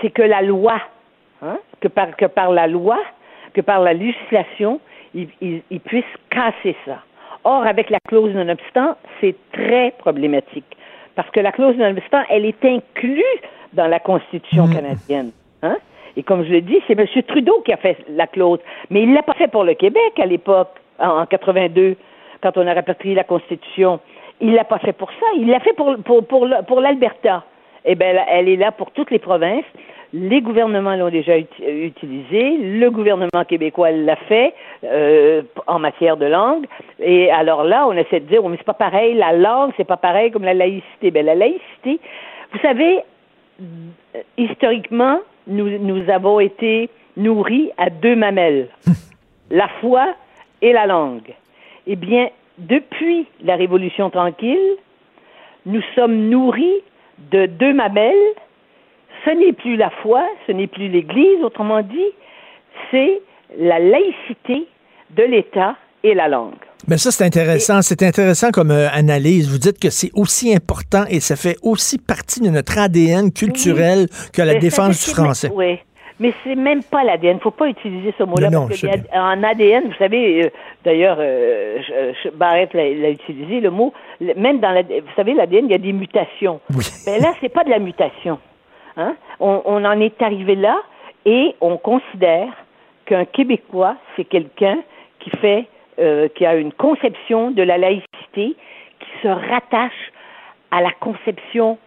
[0.00, 0.80] c'est que la loi,
[1.42, 2.98] hein, que, par, que par la loi,
[3.54, 4.80] que par la législation,
[5.14, 6.98] ils, puissent casser ça.
[7.44, 10.76] Or, avec la clause non-obstant, c'est très problématique.
[11.14, 13.22] Parce que la clause non-obstant, elle est inclue
[13.74, 14.74] dans la Constitution mmh.
[14.74, 15.30] canadienne.
[15.62, 15.76] Hein?
[16.16, 17.06] Et comme je l'ai dit, c'est M.
[17.26, 18.58] Trudeau qui a fait la clause.
[18.90, 21.96] Mais il l'a pas fait pour le Québec à l'époque, en, 82,
[22.42, 24.00] quand on a rapatrié la Constitution.
[24.40, 25.26] Il l'a pas fait pour ça.
[25.36, 27.44] Il l'a fait pour, pour, pour, pour l'Alberta.
[27.84, 29.64] Eh bien, elle est là pour toutes les provinces.
[30.14, 32.58] Les gouvernements l'ont déjà utilisé.
[32.58, 34.52] Le gouvernement québécois l'a fait
[34.84, 36.66] euh, en matière de langue.
[37.00, 39.14] Et alors là, on essaie de dire, oh, mais c'est pas pareil.
[39.14, 41.10] La langue, c'est pas pareil comme la laïcité.
[41.10, 41.98] Ben la laïcité,
[42.52, 43.00] vous savez,
[44.36, 48.68] historiquement, nous, nous avons été nourris à deux mamelles
[49.50, 50.14] la foi
[50.60, 51.34] et la langue.
[51.86, 52.28] Eh bien,
[52.58, 54.76] depuis la Révolution tranquille,
[55.66, 56.82] nous sommes nourris
[57.30, 58.34] de deux mamelles
[59.24, 62.08] ce n'est plus la foi, ce n'est plus l'Église, autrement dit,
[62.90, 63.20] c'est
[63.58, 64.66] la laïcité
[65.10, 66.54] de l'État et la langue.
[66.88, 67.82] Mais ça, c'est intéressant.
[67.82, 69.50] C'est intéressant comme euh, analyse.
[69.50, 74.08] Vous dites que c'est aussi important et ça fait aussi partie de notre ADN culturel
[74.32, 75.50] que la défense du français.
[75.54, 75.78] Oui.
[76.20, 77.32] Mais c'est même pas l'ADN.
[77.32, 78.48] Il ne faut pas utiliser ce mot-là.
[78.50, 80.50] parce que en ADN, vous savez, euh,
[80.84, 81.78] d'ailleurs, euh,
[82.34, 85.92] Barrett l'a utilisé, le mot, même dans la, vous savez, l'ADN, il y a des
[85.92, 86.60] mutations.
[86.70, 86.84] Oui.
[87.06, 88.38] Mais là, c'est pas de la mutation.
[88.96, 89.16] Hein?
[89.40, 90.76] On, en est arrivé là
[91.24, 92.52] et on considère
[93.06, 94.78] qu'un Québécois, c'est quelqu'un
[95.18, 95.66] qui fait,
[95.98, 98.56] euh, qui a une conception de la laïcité
[98.98, 100.12] qui se rattache
[100.70, 101.78] à la conception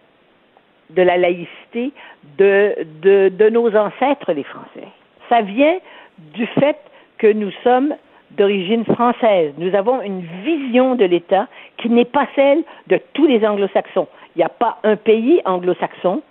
[0.90, 1.92] de la laïcité
[2.38, 4.88] de, de, de nos ancêtres, les Français.
[5.28, 5.78] Ça vient
[6.18, 6.78] du fait
[7.18, 7.94] que nous sommes
[8.32, 9.54] d'origine française.
[9.58, 14.08] Nous avons une vision de l'État qui n'est pas celle de tous les anglo-saxons.
[14.34, 16.22] Il n'y a pas un pays anglo-saxon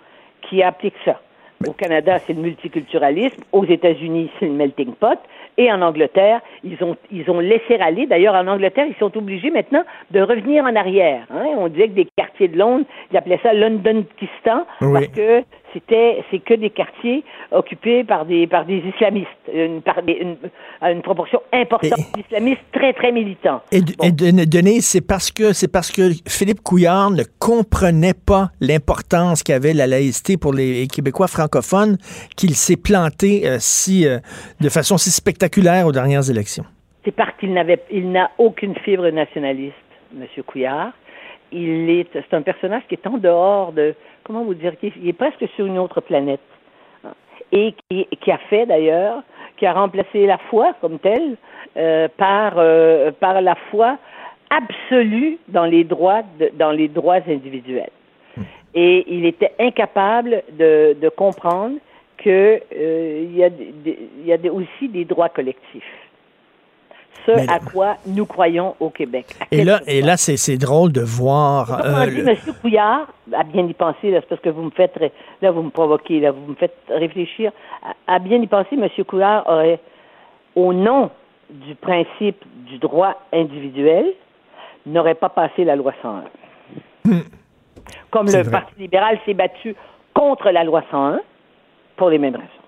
[0.42, 1.20] qui applique ça.
[1.66, 3.42] Au Canada, c'est le multiculturalisme.
[3.52, 5.18] Aux États-Unis, c'est le melting pot.
[5.58, 8.06] Et en Angleterre, ils ont, ils ont laissé aller.
[8.06, 11.26] D'ailleurs, en Angleterre, ils sont obligés maintenant de revenir en arrière.
[11.30, 11.44] Hein.
[11.56, 15.42] On disait que des quartiers de Londres, ils appelaient ça London-Kistan, parce que
[15.76, 20.36] c'était c'est que des quartiers occupés par des par des islamistes, une, par une,
[20.82, 23.60] une proportion importante d'islamistes très très militants.
[23.72, 29.74] Et, Denis, c'est parce que c'est parce que Philippe Couillard ne comprenait pas l'importance qu'avait
[29.74, 31.98] la laïcité pour les Québécois francophones
[32.36, 34.18] qu'il s'est planté euh, si euh,
[34.60, 36.64] de façon si spectaculaire aux dernières élections.
[37.04, 39.74] C'est parce qu'il n'avait il n'a aucune fibre nationaliste,
[40.12, 40.92] Monsieur Couillard.
[41.52, 45.12] Il est c'est un personnage qui est en dehors de comment vous dire, qui est
[45.12, 46.40] presque sur une autre planète.
[47.52, 49.22] Et qui, a fait d'ailleurs,
[49.56, 51.36] qui a remplacé la foi comme telle
[51.76, 53.98] euh, par, euh, par la foi
[54.50, 56.22] absolue dans les droits,
[56.54, 57.90] dans les droits individuels.
[58.36, 58.42] Hmm.
[58.74, 61.76] Et il était incapable de, de comprendre
[62.18, 63.50] qu'il euh, y a,
[64.24, 65.84] y a aussi des droits collectifs
[67.24, 69.26] ce à quoi nous croyons au Québec.
[69.50, 71.84] Et là, et là, c'est drôle de voir.
[71.84, 72.36] Euh, M.
[72.60, 74.98] Couillard a bien y penser, c'est parce que vous me faites,
[75.42, 77.52] là, vous me provoquez, là, vous me faites réfléchir.
[78.06, 78.88] À, bien y penser, M.
[79.04, 79.80] Couillard aurait,
[80.54, 81.10] au nom
[81.50, 84.06] du principe du droit individuel,
[84.84, 86.24] n'aurait pas passé la loi 101.
[87.04, 87.20] Hmm.
[88.10, 89.74] Comme le Parti libéral s'est battu
[90.14, 91.20] contre la loi 101
[91.96, 92.65] pour les mêmes raisons.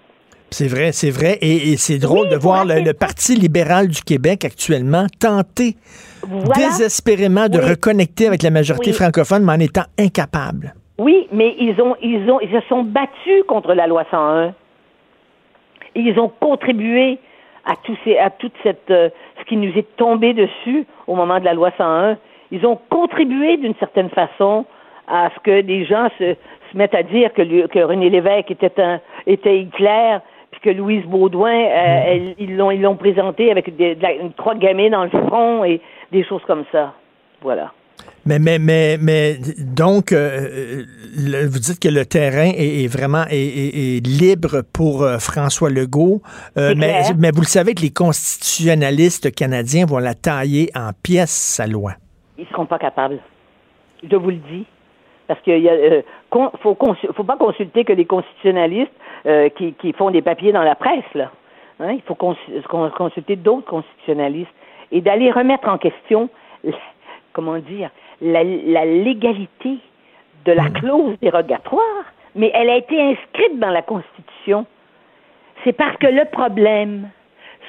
[0.51, 1.39] C'est vrai, c'est vrai.
[1.43, 5.77] Et, c'est drôle de voir le, Parti libéral du Québec actuellement tenter
[6.57, 10.75] désespérément de reconnecter avec la majorité francophone, mais en étant incapable.
[10.99, 14.53] Oui, mais ils ont, ils ont, ils se sont battus contre la loi 101.
[15.95, 17.19] Ils ont contribué
[17.65, 21.39] à tout ces, à toute cette, euh, ce qui nous est tombé dessus au moment
[21.39, 22.17] de la loi 101.
[22.51, 24.65] Ils ont contribué d'une certaine façon
[25.07, 28.81] à ce que les gens se, se mettent à dire que, que René Lévesque était
[28.81, 30.19] un, était Hitler,
[30.63, 34.33] que Louise Baudouin, euh, elle- ils l'ont ils l'ont présenté avec des, de la- une
[34.33, 35.81] croix gammée dans le front et
[36.13, 36.95] des choses comme ça.
[37.43, 37.73] Voilà.
[38.27, 40.85] Mais, mais, mais, mais donc, euh,
[41.17, 45.19] le- vous dites que le terrain est, est vraiment est, est- est libre pour euh,
[45.19, 46.21] François Legault,
[46.57, 51.31] euh, mais, mais vous le savez que les constitutionnalistes canadiens vont la tailler en pièces,
[51.57, 51.93] sa loi.
[52.39, 53.19] Ils seront pas capables.
[54.09, 54.65] Je vous le dis.
[55.29, 58.93] Parce qu'il y a, euh, con- faut, consu- faut pas consulter que les constitutionnalistes
[59.27, 61.31] euh, qui, qui font des papiers dans la presse, là.
[61.81, 62.35] Hein, Il faut cons-
[62.69, 64.51] con- consulter d'autres constitutionnalistes
[64.91, 66.29] et d'aller remettre en question,
[66.65, 66.73] la-
[67.35, 69.79] comment dire, la, la légalité
[70.45, 72.05] de la clause dérogatoire.
[72.35, 74.67] Mais elle a été inscrite dans la Constitution.
[75.65, 77.09] C'est parce que le problème,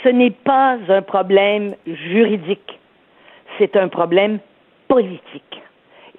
[0.04, 2.80] ce n'est pas un problème juridique
[3.58, 4.40] c'est un problème
[4.88, 5.62] politique.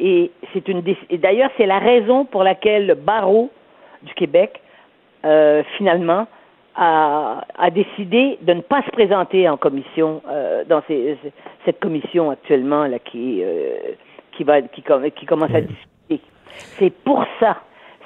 [0.00, 3.50] Et c'est une et d'ailleurs c'est la raison pour laquelle le barreau
[4.02, 4.60] du Québec
[5.26, 6.26] euh, finalement
[6.74, 11.18] a, a décidé de ne pas se présenter en commission euh, dans ces-
[11.66, 13.74] cette commission actuellement là qui euh,
[14.32, 16.20] qui va qui, com- qui commence à discuter.
[16.78, 17.58] C'est pour ça.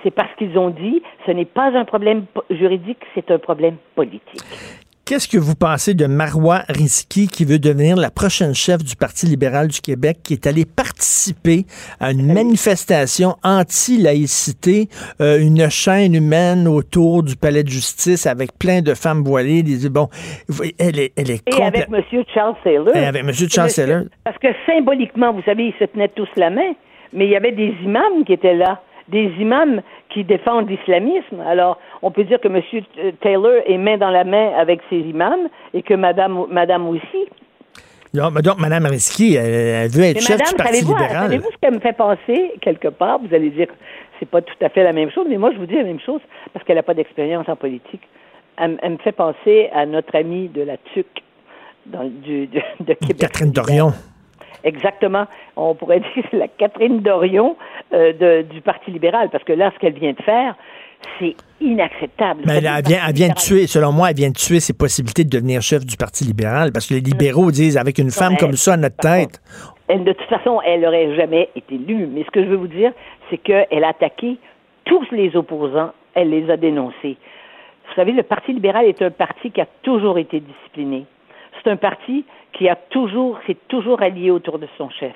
[0.03, 4.43] C'est parce qu'ils ont dit ce n'est pas un problème juridique, c'est un problème politique.
[5.07, 9.27] Qu'est-ce que vous pensez de Marois Risky qui veut devenir la prochaine chef du Parti
[9.27, 11.67] libéral du Québec, qui est allé participer
[12.01, 14.89] à une manifestation anti-laïcité,
[15.21, 19.63] euh, une chaîne humaine autour du palais de justice avec plein de femmes voilées.
[19.63, 20.09] Des, bon,
[20.79, 22.03] elle est, elle est Et avec M.
[22.33, 22.97] Charles Taylor.
[22.97, 23.31] Et avec M.
[23.51, 24.05] Charles Taylor.
[24.25, 26.73] Parce que symboliquement, vous savez, ils se tenaient tous la main,
[27.13, 29.83] mais il y avait des imams qui étaient là, des imams
[30.15, 31.41] qui défendent l'islamisme.
[31.45, 32.63] Alors, on peut dire que M.
[33.21, 37.27] Taylor est main dans la main avec ses imams et que Madame, Madame aussi.
[38.15, 41.23] Donc, donc, Mme Risky, elle, elle veut être Mais chef Madame, du Parti savez-vous, libéral.
[41.25, 43.19] savez-vous ce qu'elle me fait penser quelque part?
[43.19, 43.73] Vous allez dire que
[44.21, 45.99] c'est pas tout à fait la même chose, mais moi je vous dis la même
[46.01, 46.21] chose
[46.53, 48.03] parce qu'elle n'a pas d'expérience en politique.
[48.57, 51.07] Elle, elle me fait penser à notre amie de la TUC
[51.87, 53.17] dans, du, de, de Québec.
[53.19, 53.93] Catherine Dorion.
[54.65, 55.27] Exactement.
[55.57, 57.57] On pourrait dire que c'est la Catherine Dorion
[57.95, 60.55] euh, de- du Parti libéral, parce que là, ce qu'elle vient de faire,
[61.19, 62.43] c'est inacceptable.
[62.47, 65.25] Mais elle, vient, elle vient de tuer, selon moi, elle vient de tuer ses possibilités
[65.25, 68.55] de devenir chef du Parti libéral, parce que les libéraux disent, avec une femme comme
[68.55, 69.41] ça à notre tête,
[69.89, 72.07] Elle, de toute façon, elle n'aurait jamais été élue.
[72.07, 72.93] Mais ce que je veux vous dire,
[73.31, 74.39] c'est qu'elle a attaqué
[74.85, 75.93] tous les opposants.
[76.15, 77.17] Elle les a dénoncés.
[77.89, 81.05] Vous savez, le Parti libéral est un parti qui a toujours été discipliné.
[81.63, 82.25] C'est un parti
[82.55, 85.15] qui a toujours, s'est toujours allié autour de son chef.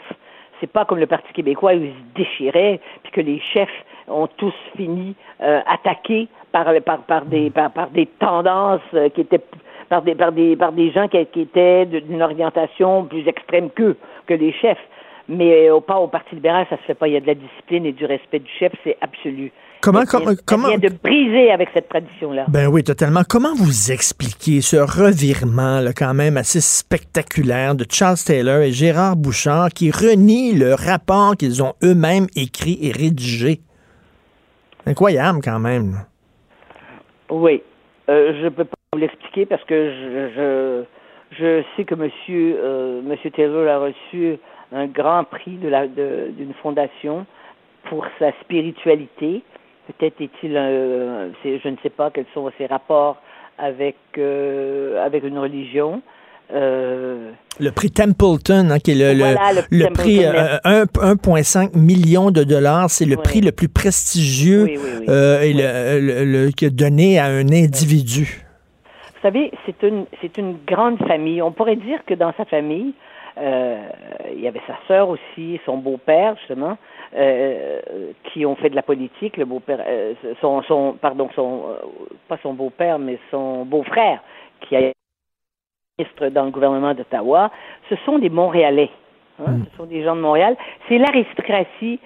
[0.60, 4.26] C'est pas comme le Parti québécois où ils se déchiraient, puis que les chefs ont
[4.26, 9.40] tous fini euh, attaqués par, par, par, des, par, des tendances euh, qui étaient
[9.88, 13.96] par des, par des, par des gens qui, étaient d'une orientation plus extrême qu'eux,
[14.26, 14.78] que les chefs.
[15.28, 17.08] Mais au pas au Parti libéral, ça se fait pas.
[17.08, 19.52] Il y a de la discipline et du respect du chef, c'est absolu.
[19.80, 22.46] Comment- vient- comment- vient de briser avec cette tradition-là.
[22.48, 23.20] Ben oui, totalement.
[23.28, 29.16] Comment vous expliquez ce revirement, là, quand même assez spectaculaire de Charles Taylor et Gérard
[29.16, 33.60] Bouchard qui renient le rapport qu'ils ont eux-mêmes écrit et rédigé?
[34.86, 35.98] Incroyable, quand même.
[37.30, 37.62] Oui.
[38.08, 40.84] Euh, je ne peux pas vous l'expliquer parce que je, je,
[41.38, 44.38] je sais que monsieur, euh, monsieur Taylor a reçu
[44.72, 47.26] un grand prix de la, de- d'une fondation
[47.90, 49.42] pour sa spiritualité.
[49.98, 53.16] Peut-être est-il, un- je ne sais pas quels sont ses rapports
[53.58, 56.02] avec, euh, avec une religion.
[56.52, 57.30] Euh,
[57.60, 60.84] Le prix Templeton, hein, qui est le, le- Voilà, le prix le prix Templeton, euh,
[61.02, 62.88] un- 1,5 million de dollars.
[62.90, 63.22] C'est le Oui.
[63.22, 65.04] prix le plus prestigieux Oui, oui, oui.
[65.08, 68.44] et le, le- le- qui est donné à un individu.
[69.14, 71.42] Vous savez, c'est une, c'est une grande famille.
[71.42, 72.92] On pourrait dire que dans sa famille,
[73.36, 76.76] il y avait sa sœur aussi, son beau-père justement,
[77.14, 77.80] euh,
[78.24, 79.36] qui ont fait de la politique.
[79.36, 81.76] Le beau-père, euh, son, son, pardon, son, euh,
[82.28, 84.20] pas son beau-père, mais son beau-frère,
[84.60, 84.92] qui a été
[85.98, 87.50] ministre dans le gouvernement d'Ottawa.
[87.88, 88.90] Ce sont des Montréalais.
[89.40, 90.56] hein, Ce sont des gens de Montréal.
[90.88, 91.98] C'est l'aristocratie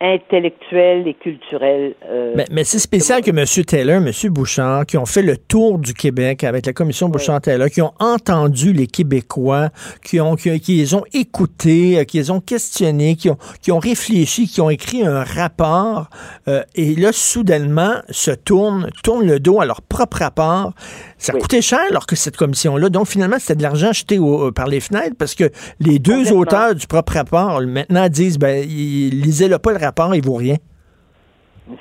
[0.00, 1.94] intellectuelle et culturelle.
[2.08, 3.44] euh, Mais, mais c'est spécial que M.
[3.64, 4.10] Taylor, M.
[4.30, 8.72] Bouchard, qui ont fait le tour du Québec avec la commission Bouchard-Taylor, qui ont entendu
[8.72, 9.70] les Québécois,
[10.04, 13.72] qui, ont, qui, qui les ont écoutés, euh, qui les ont questionnés, qui ont, qui
[13.72, 16.08] ont réfléchi, qui ont écrit un rapport,
[16.46, 20.72] euh, et là, soudainement, se tournent, tournent le dos à leur propre rapport.
[21.18, 21.40] Ça Oui.
[21.40, 22.88] coûtait cher, alors que cette commission-là.
[22.90, 25.44] Donc, finalement, c'était de l'argent jeté au- par les fenêtres parce que
[25.80, 30.24] les deux auteurs du propre rapport, maintenant, disent, ben, ils- lisez-le pas le rapport, il
[30.24, 30.56] vaut rien.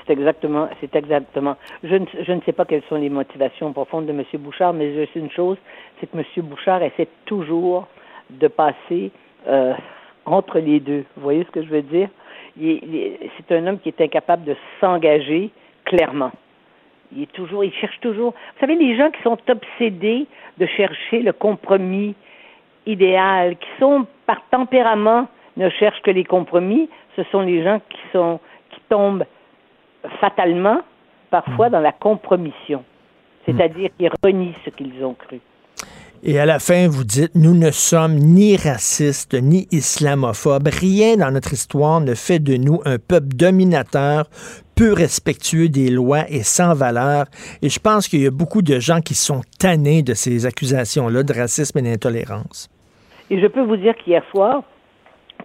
[0.06, 1.56] C'est exactement, c'est exactement.
[1.84, 4.24] Je ne, je ne sais pas quelles sont les motivations profondes de M.
[4.40, 5.56] Bouchard, mais je sais une chose,
[6.02, 6.24] c'est que M.
[6.44, 7.88] Bouchard essaie toujours
[8.30, 9.12] de passer
[9.48, 9.74] euh,
[10.26, 11.06] entre les deux.
[11.16, 12.10] Vous voyez ce que je veux dire?
[12.60, 15.52] C'est un homme qui est incapable de s'engager
[15.86, 16.32] clairement.
[17.16, 18.32] Il est toujours, il cherche toujours.
[18.32, 20.28] Vous savez, les gens qui sont obsédés
[20.58, 22.16] de chercher le compromis
[22.86, 28.00] idéal, qui sont par tempérament ne cherchent que les compromis, ce sont les gens qui
[28.12, 28.40] sont
[28.72, 29.26] qui tombent
[30.20, 30.82] fatalement
[31.30, 32.84] parfois dans la compromission,
[33.46, 35.40] c'est-à-dire qu'ils renient ce qu'ils ont cru.
[36.24, 40.68] Et à la fin, vous dites, nous ne sommes ni racistes ni islamophobes.
[40.68, 44.26] Rien dans notre histoire ne fait de nous un peuple dominateur,
[44.78, 47.26] peu respectueux des lois et sans valeur.
[47.64, 51.24] Et je pense qu'il y a beaucoup de gens qui sont tannés de ces accusations-là
[51.24, 52.70] de racisme et d'intolérance.
[53.32, 54.62] Et je peux vous dire qu'hier soir,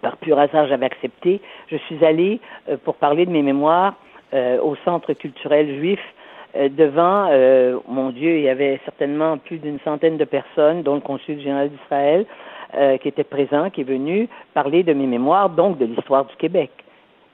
[0.01, 3.95] par pur hasard, j'avais accepté, je suis allée euh, pour parler de mes mémoires
[4.33, 5.99] euh, au Centre culturel juif
[6.55, 7.29] euh, devant,
[7.87, 11.69] mon Dieu, il y avait certainement plus d'une centaine de personnes, dont le consul général
[11.69, 12.25] d'Israël,
[13.01, 16.71] qui était présent, qui est venu parler de mes mémoires, donc de l'histoire du Québec.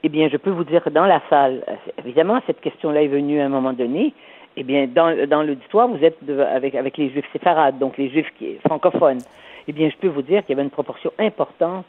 [0.03, 1.61] Eh bien, je peux vous dire que dans la salle,
[1.97, 4.13] évidemment, cette question-là est venue à un moment donné.
[4.55, 6.17] Eh bien, dans, dans l'auditoire, vous êtes
[6.53, 9.21] avec, avec les juifs séfarades, donc les juifs qui, francophones.
[9.67, 11.85] Eh bien, je peux vous dire qu'il y avait une proportion importante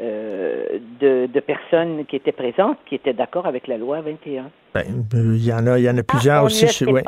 [0.00, 4.50] euh, de, de, personnes qui étaient présentes, qui étaient d'accord avec la loi 21.
[4.74, 6.66] Ben, il y en a, il y en a plusieurs ah, aussi.
[6.66, 7.02] Je, ouais.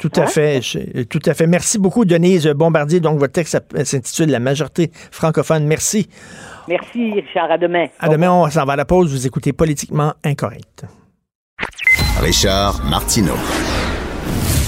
[0.00, 0.26] Tout à hein?
[0.26, 1.46] fait, je, tout à fait.
[1.46, 3.00] Merci beaucoup, Denise Bombardier.
[3.00, 5.66] Donc, votre texte s'intitule La majorité francophone.
[5.66, 6.08] Merci.
[6.66, 7.50] Merci, Richard.
[7.50, 7.86] À demain.
[7.98, 9.12] À demain, on s'en va à la pause.
[9.12, 10.86] Vous écoutez Politiquement Incorrect.
[12.20, 13.36] Richard Martineau.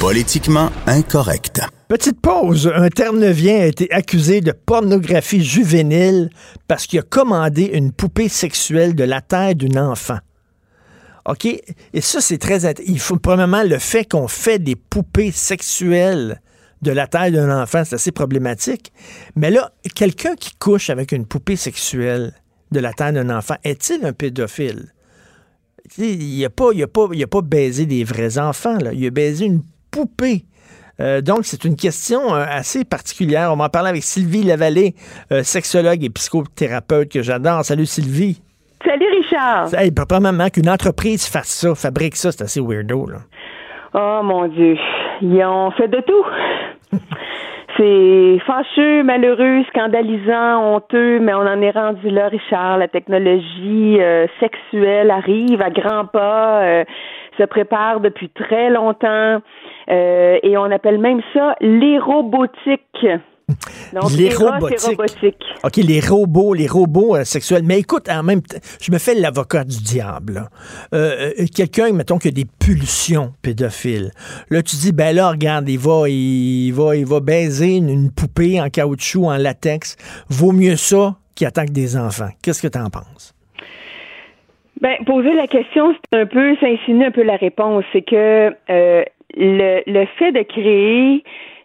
[0.00, 1.60] Politiquement incorrect.
[1.86, 2.72] Petite pause.
[2.74, 6.28] Un Terre-Neuvien a été accusé de pornographie juvénile
[6.66, 10.18] parce qu'il a commandé une poupée sexuelle de la taille d'un enfant.
[11.28, 11.46] OK?
[11.46, 12.62] Et ça, c'est très...
[12.86, 16.40] Il faut, premièrement, le fait qu'on fait des poupées sexuelles
[16.82, 18.92] de la taille d'un enfant, c'est assez problématique.
[19.36, 22.34] Mais là, quelqu'un qui couche avec une poupée sexuelle
[22.72, 24.92] de la taille d'un enfant, est-il un pédophile?
[25.98, 28.92] Il n'a pas, a pas, baisé des vrais enfants, là.
[28.92, 30.46] il a baisé une poupée.
[31.00, 33.52] Euh, donc, c'est une question euh, assez particulière.
[33.52, 34.94] On va en parler avec Sylvie Lavallée,
[35.32, 37.64] euh, sexologue et psychothérapeute que j'adore.
[37.64, 38.42] Salut Sylvie.
[38.84, 39.74] Salut Richard.
[39.74, 43.06] Hey, premièrement, qu'une entreprise fasse ça, fabrique ça, c'est assez weirdo.
[43.06, 43.18] Là.
[43.94, 44.76] Oh mon Dieu.
[45.20, 46.98] Ils ont fait de tout.
[47.78, 52.76] C'est fâcheux, malheureux, scandalisant, honteux, mais on en est rendu là, Richard.
[52.76, 56.84] La technologie euh, sexuelle arrive à grands pas, euh,
[57.38, 59.40] se prépare depuis très longtemps,
[59.90, 63.06] euh, et on appelle même ça l'érobotique.
[63.92, 64.98] Donc, les robotiques.
[65.64, 67.62] OK, les robots, les robots euh, sexuels.
[67.64, 70.48] Mais écoute, en même temps, je me fais l'avocat du diable.
[70.94, 74.10] Euh, euh, Quelqu'un, mettons, qui a des pulsions pédophiles.
[74.50, 78.10] Là, tu dis, ben là, regarde, il va, il va, il va baiser une, une
[78.10, 79.96] poupée en caoutchouc, en latex.
[80.28, 82.30] Vaut mieux ça qu'il attaque des enfants.
[82.42, 83.34] Qu'est-ce que tu en penses?
[84.80, 87.84] Ben, poser la question, c'est un peu, ça insinue un peu la réponse.
[87.92, 89.04] C'est que euh,
[89.36, 91.22] le, le fait de créer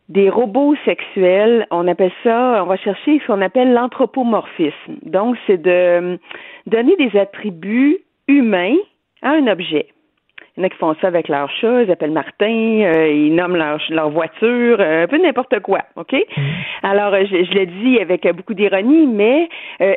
[0.09, 4.97] des robots sexuels, on appelle ça, on va chercher ce qu'on appelle l'anthropomorphisme.
[5.03, 6.17] Donc, c'est de euh,
[6.65, 7.97] donner des attributs
[8.27, 8.77] humains
[9.21, 9.87] à un objet.
[10.55, 13.35] Il y en a qui font ça avec leur chat, ils appellent Martin, euh, ils
[13.35, 16.13] nomment leur, leur voiture, euh, un peu n'importe quoi, OK?
[16.13, 16.41] Mm.
[16.83, 19.49] Alors, je, je le dis avec beaucoup d'ironie, mais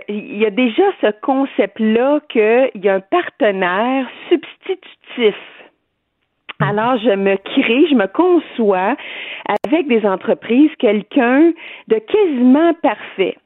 [0.09, 5.37] il y a déjà ce concept-là qu'il y a un partenaire substitutif
[6.61, 8.97] alors, je me crée, je me conçois
[9.65, 11.53] avec des entreprises quelqu'un
[11.89, 13.37] de quasiment parfait.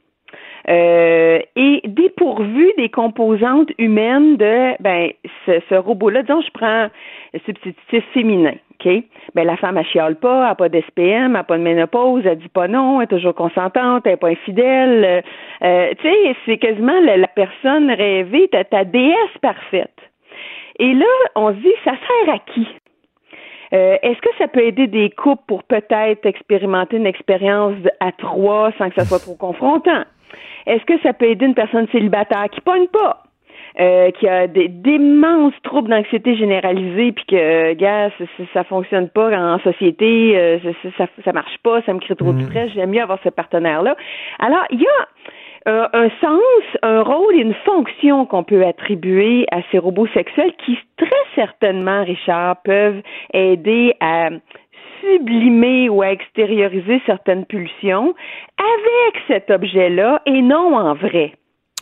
[0.67, 5.11] Euh, et dépourvu des composantes humaines de ben
[5.45, 6.89] ce, ce robot-là, disons je prends
[7.35, 8.91] le substitutif féminin, OK?
[9.35, 12.25] Ben la femme elle chiale pas, elle n'a pas d'SPM, elle n'a pas de ménopause,
[12.25, 15.23] elle dit pas non, elle est toujours consentante, elle n'est pas infidèle.
[15.63, 20.01] Euh, tu sais, c'est quasiment la, la, personne rêvée, ta, ta déesse parfaite.
[20.79, 21.05] Et là,
[21.37, 22.67] on se dit, ça sert à qui?
[23.75, 28.73] Euh, Est-ce que ça peut aider des couples pour peut-être expérimenter une expérience à trois
[28.79, 30.05] sans que ça soit trop confrontant?
[30.67, 33.23] Est-ce que ça peut aider une personne célibataire qui pogne pas?
[33.81, 39.59] Euh, qui a d'immenses troubles d'anxiété généralisée, puis que, gars, ça, ça, fonctionne pas en
[39.59, 42.47] société, euh, ça, ça, ça, marche pas, ça me crée trop de Mm.
[42.47, 43.97] stress, j'aime mieux avoir ce partenaire-là.
[44.39, 45.09] Alors, il y a
[45.67, 50.53] euh, un sens, un rôle et une fonction qu'on peut attribuer à ces robots sexuels
[50.65, 53.01] qui très certainement, Richard, peuvent
[53.33, 54.29] aider à
[55.01, 58.15] sublimer ou à extérioriser certaines pulsions
[58.59, 61.33] avec cet objet-là et non en vrai.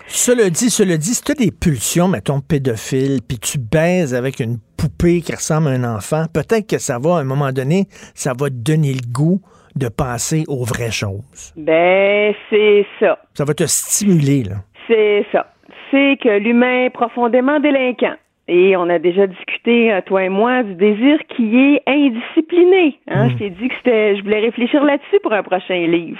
[0.06, 4.40] Cela dit, cela dit, si tu as des pulsions, mettons, pédophiles, puis tu baises avec
[4.40, 7.86] une poupée qui ressemble à un enfant, peut-être que ça va, à un moment donné,
[8.14, 9.40] ça va te donner le goût
[9.76, 11.52] de passer aux vraies choses.
[11.56, 13.18] Ben, c'est ça.
[13.34, 14.56] Ça va te stimuler, là.
[14.86, 15.46] C'est ça.
[15.90, 18.16] C'est que l'humain est profondément délinquant.
[18.48, 22.98] Et on a déjà discuté, euh, toi et moi, du désir qui est indiscipliné.
[23.08, 23.28] Hein?
[23.30, 26.18] Je t'ai dit que c'était, je voulais réfléchir là-dessus pour un prochain livre.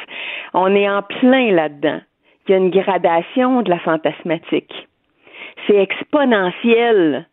[0.54, 2.00] On est en plein là-dedans.
[2.46, 4.72] Il y a une gradation de la fantasmatique.
[5.66, 7.26] C'est exponentiel.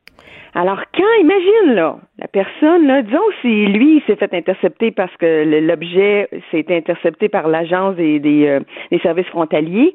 [0.56, 5.62] Alors, quand, imagine, là, la personne, là, disons si lui s'est fait intercepter parce que
[5.62, 8.60] l'objet s'est intercepté par l'agence des, des, euh,
[8.92, 9.94] des, services frontaliers,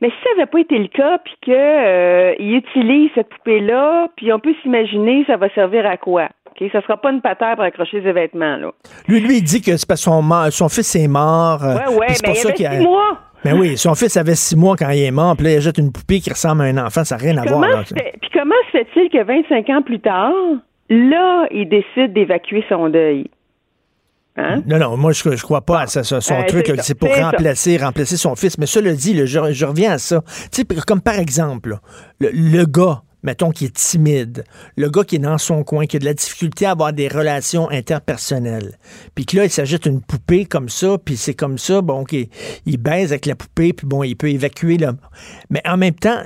[0.00, 4.32] mais si ça n'avait pas été le cas, puis qu'il euh, utilise cette poupée-là, puis
[4.32, 6.28] on peut s'imaginer ça va servir à quoi?
[6.50, 6.68] OK?
[6.72, 8.70] Ça sera pas une patère pour accrocher ses vêtements, là.
[9.08, 11.60] Lui, lui, il dit que c'est parce que son, son fils est mort.
[11.62, 13.18] Ouais, ouais, mais il y avait six mois.
[13.46, 15.60] Mais ben oui, son fils avait six mois quand il est mort, puis là, il
[15.60, 17.84] jette une poupée qui ressemble à un enfant, ça n'a rien à voir.
[17.84, 20.32] Puis comment se fait-il que 25 ans plus tard,
[20.90, 23.30] là, il décide d'évacuer son deuil?
[24.36, 24.62] Hein?
[24.66, 26.70] Non, non, moi, je, je crois pas à ça, son euh, truc.
[26.82, 28.58] C'est pour remplacer, remplacer son fils.
[28.58, 30.22] Mais ça le dit, je, je, reviens à ça.
[30.52, 31.78] Tu sais, comme par exemple,
[32.20, 34.44] le, le, gars mettons, qui est timide,
[34.76, 37.08] le gars qui est dans son coin, qui a de la difficulté à avoir des
[37.08, 38.78] relations interpersonnelles,
[39.14, 42.28] puis que là, il s'agite une poupée comme ça, puis c'est comme ça, bon, qu'il
[42.64, 44.92] il baise avec la poupée, puis bon, il peut évacuer là.
[45.50, 46.18] Mais en même temps,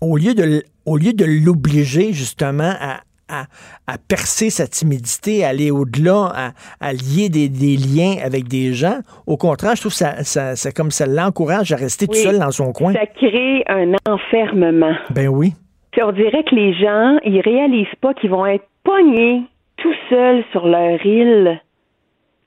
[0.00, 5.70] au lieu de, au lieu de l'obliger justement à, à, percer sa timidité, à aller
[5.70, 9.00] au-delà, à, lier des, liens avec des gens.
[9.26, 12.50] Au contraire, je trouve que ça, ça, comme ça l'encourage à rester tout seul dans
[12.50, 12.94] son coin.
[12.94, 14.94] Ça crée un enfermement.
[15.10, 15.52] Ben oui
[16.02, 19.42] on dirait que les gens, ils réalisent pas qu'ils vont être pognés
[19.76, 21.60] tout seuls sur leur île.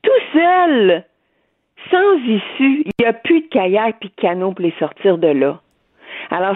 [0.03, 1.03] Tout seuls!
[1.89, 2.83] Sans issue.
[2.85, 5.59] Il n'y a plus de kayak et de canot pour les sortir de là.
[6.29, 6.55] Alors,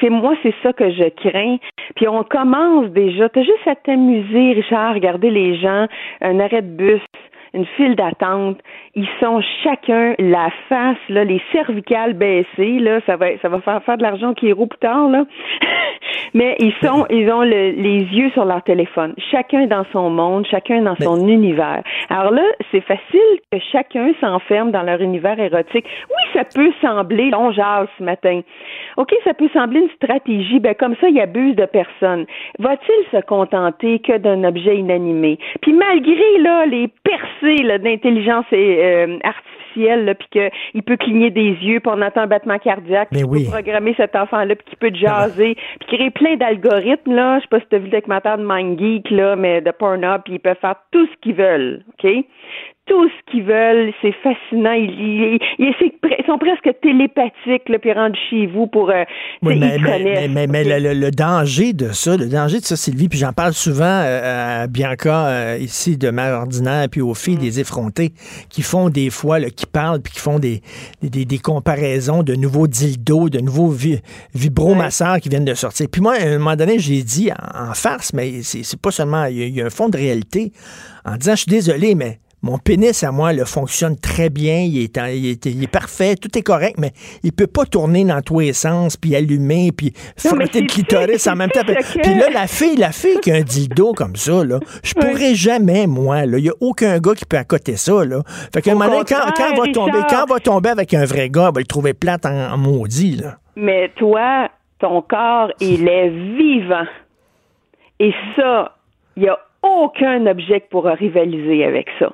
[0.00, 1.56] c'est moi, c'est ça que je crains.
[1.96, 3.28] Puis on commence déjà.
[3.28, 5.86] T'as juste à t'amuser, Richard, regarder les gens,
[6.20, 7.00] un arrêt de bus,
[7.58, 8.58] une file d'attente.
[8.94, 13.82] Ils sont chacun la face, là, les cervicales baissées, là, ça va, ça va faire
[13.82, 15.24] faire de l'argent qui est roule plus tard, là.
[16.34, 19.14] Mais ils sont, ils ont les yeux sur leur téléphone.
[19.30, 21.82] Chacun dans son monde, chacun dans son univers.
[22.10, 25.86] Alors là, c'est facile que chacun s'enferme dans leur univers érotique.
[26.08, 28.40] Oui, ça peut sembler, on ce matin.
[28.96, 32.26] OK, ça peut sembler une stratégie, ben comme ça, il abuse de personne.
[32.58, 35.38] Va-t-il se contenter que d'un objet inanimé?
[35.60, 41.80] Puis malgré là les percées d'intelligence euh, artificielle, là, puis qu'il peut cligner des yeux,
[41.80, 45.56] puis on entend un battement cardiaque, puis peut programmer cet enfant-là, puis qu'il peut jaser,
[45.80, 47.38] puis créer plein d'algorithmes, là.
[47.38, 50.22] Je sais pas si tu as vu le documentaire de MindGeek, là, mais de Pornhub,
[50.24, 52.10] puis ils peuvent faire tout ce qu'ils veulent, OK?
[52.88, 53.92] Tout ce qu'ils veulent.
[54.02, 54.72] C'est fascinant.
[54.72, 55.38] Ils,
[56.26, 58.90] sont presque télépathiques, là, puis rendus chez vous pour.
[58.90, 59.04] Euh,
[59.42, 63.84] mais, mais, le, danger de ça, le danger de ça, Sylvie, puis j'en parle souvent
[63.84, 67.40] euh, à Bianca, euh, ici, de Mère Ordinaire, puis aux filles mm.
[67.40, 68.12] des effrontés,
[68.48, 70.60] qui font des fois, qui parlent, puis qui font des,
[71.02, 73.74] des, comparaisons de nouveaux dildos, de nouveaux
[74.34, 75.86] vibromasseurs qui viennent de sortir.
[75.90, 79.26] Puis moi, à un moment donné, j'ai dit en, farce, mais c'est pas seulement.
[79.26, 80.52] Il y, a un fond de réalité
[81.04, 84.78] en disant, je suis désolé, mais mon pénis à moi le fonctionne très bien, il
[84.78, 86.92] est, il, est, parfait, tout est correct, mais
[87.24, 91.34] il peut pas tourner dans tous les sens, puis allumer, puis frotter le clitoris en
[91.34, 91.62] même temps.
[91.64, 95.34] Puis là, la fille, la fille qui a un dildo comme ça, là, je pourrais
[95.34, 98.22] jamais, moi, il y a aucun gars qui peut accoter ça, là.
[98.54, 101.60] Fait qu'un moment quand, quand, va tomber, quand va tomber avec un vrai gars, va
[101.60, 103.34] le trouver plate en, maudit, là.
[103.56, 106.86] Mais toi, ton corps, il est vivant.
[107.98, 108.76] Et ça,
[109.16, 112.12] il n'y a aucun objet qui pourra rivaliser avec ça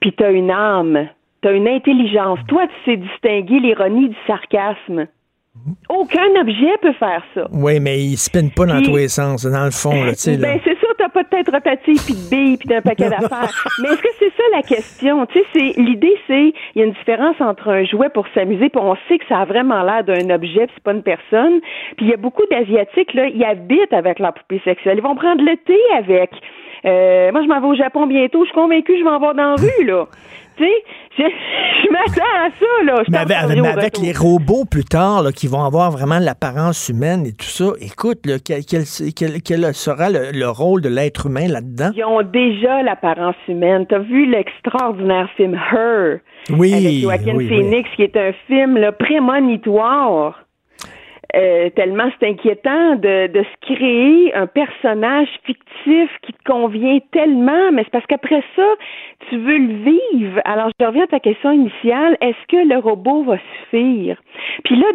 [0.00, 1.08] puis tu as une âme,
[1.42, 2.38] tu as une intelligence.
[2.48, 5.06] Toi, tu sais distinguer l'ironie du sarcasme.
[5.88, 7.46] Aucun objet peut faire ça.
[7.52, 9.92] Oui, mais il spinne pas dans tous les sens, dans le fond.
[9.92, 13.08] Là, ben, c'est ça, t'as pas de tête rotative, puis de billes, puis d'un paquet
[13.08, 13.54] d'affaires.
[13.80, 15.24] mais est-ce que c'est ça la question?
[15.26, 18.80] Tu sais, l'idée, c'est, il y a une différence entre un jouet pour s'amuser, puis
[18.82, 21.60] on sait que ça a vraiment l'air d'un objet, puis c'est pas une personne.
[21.96, 24.98] Puis il y a beaucoup d'Asiatiques, là, ils habitent avec leur poupée sexuelle.
[24.98, 26.30] Ils vont prendre le thé avec.
[26.84, 28.44] Euh, moi, je m'en vais au Japon bientôt.
[28.44, 30.06] Je suis convaincue que je vais en voir dans la rue, là.
[30.56, 31.32] tu sais,
[31.82, 33.02] je, m'attends à ça, là.
[33.08, 37.46] mais avec, les robots plus tard, là, qui vont avoir vraiment l'apparence humaine et tout
[37.46, 38.64] ça, écoute, quel,
[39.42, 41.90] quel, sera le, rôle de l'être humain là-dedans?
[41.96, 43.86] Ils ont déjà l'apparence humaine.
[43.88, 46.20] T'as vu l'extraordinaire film Her?
[46.50, 46.72] Oui.
[46.72, 50.43] Avec Joaquin Phoenix, qui est un film là, prémonitoire
[51.34, 57.72] euh, tellement c'est inquiétant de, de se créer un personnage fictif qui te convient tellement,
[57.72, 58.66] mais c'est parce qu'après ça,
[59.28, 60.40] tu veux le vivre.
[60.44, 62.16] Alors, je reviens à ta question initiale.
[62.20, 64.20] Est-ce que le robot va suffire?
[64.64, 64.86] Puis là,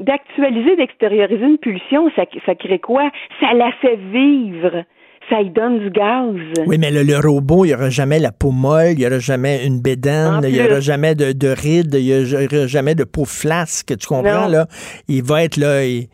[0.00, 3.10] d'actualiser, d'extérioriser une pulsion, ça, ça crée quoi?
[3.40, 4.84] Ça la fait vivre
[5.30, 6.34] ça y donne du gaz.
[6.66, 9.64] Oui, mais le, robot, il n'y aura jamais la peau molle, il n'y aura jamais
[9.64, 13.96] une bédaine, il n'y aura jamais de, rides, il n'y aura jamais de peau flasque,
[13.96, 14.66] tu comprends, là?
[15.08, 16.08] Il va être là, il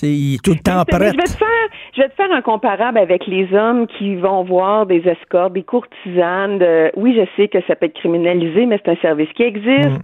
[0.00, 1.12] est tout le temps prêt.
[1.12, 1.48] Je vais, te faire,
[1.94, 5.62] je vais te faire un comparable avec les hommes qui vont voir des escortes, des
[5.62, 6.58] courtisanes.
[6.58, 9.90] de- oui, je sais que ça peut être criminalisé, mais c'est un service qui existe.
[9.90, 9.98] Mm.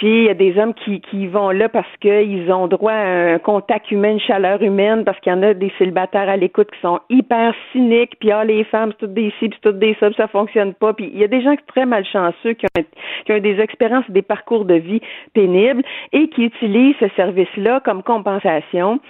[0.00, 3.34] Puis il y a des hommes qui, qui vont là parce qu'ils ont droit à
[3.34, 6.70] un contact humain, une chaleur humaine, parce qu'il y en a des célibataires à l'écoute
[6.70, 9.78] qui sont hyper cyniques, puis ah, les femmes, c'est toutes des ci, puis c'est toutes
[9.78, 10.94] des ça, puis ça fonctionne pas.
[10.94, 12.82] Puis il y a des gens qui sont très malchanceux, qui ont,
[13.26, 15.02] qui ont des expériences, des parcours de vie
[15.34, 15.82] pénibles
[16.14, 19.00] et qui utilisent ce service-là comme compensation,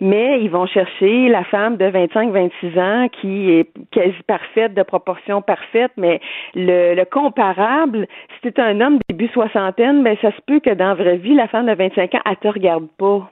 [0.00, 5.42] mais ils vont chercher la femme de 25-26 ans qui est quasi parfaite, de proportion
[5.42, 6.22] parfaite, mais
[6.54, 8.06] le, le comparable,
[8.40, 11.34] si tu un homme début soixantaine, ben ça se peut que dans la vraie vie,
[11.34, 13.30] la femme de 25 ans, elle te regarde pas.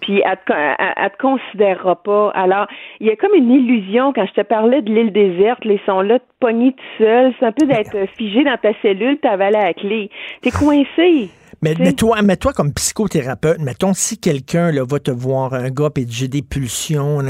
[0.00, 2.30] Puis elle te, elle- elle te considérera pas.
[2.34, 2.66] Alors,
[3.00, 6.00] il y a comme une illusion quand je te parlais de l'île déserte, ils sont
[6.02, 7.32] là pognés tout seuls.
[7.38, 10.10] C'est un peu d'être figé dans ta cellule, t'avaler à la clé.
[10.42, 11.30] T'es coincé.
[11.62, 16.04] Mais, toi, mais toi, comme psychothérapeute, mettons, si quelqu'un va te voir, un gars, et
[16.06, 17.20] j'ai des pulsions,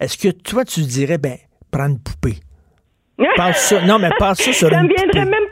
[0.00, 1.34] est-ce que toi, tu dirais, ben,
[1.70, 2.38] prends une poupée?
[3.36, 5.47] Passe ça, non, mais passe ça sur ça une me viendrait même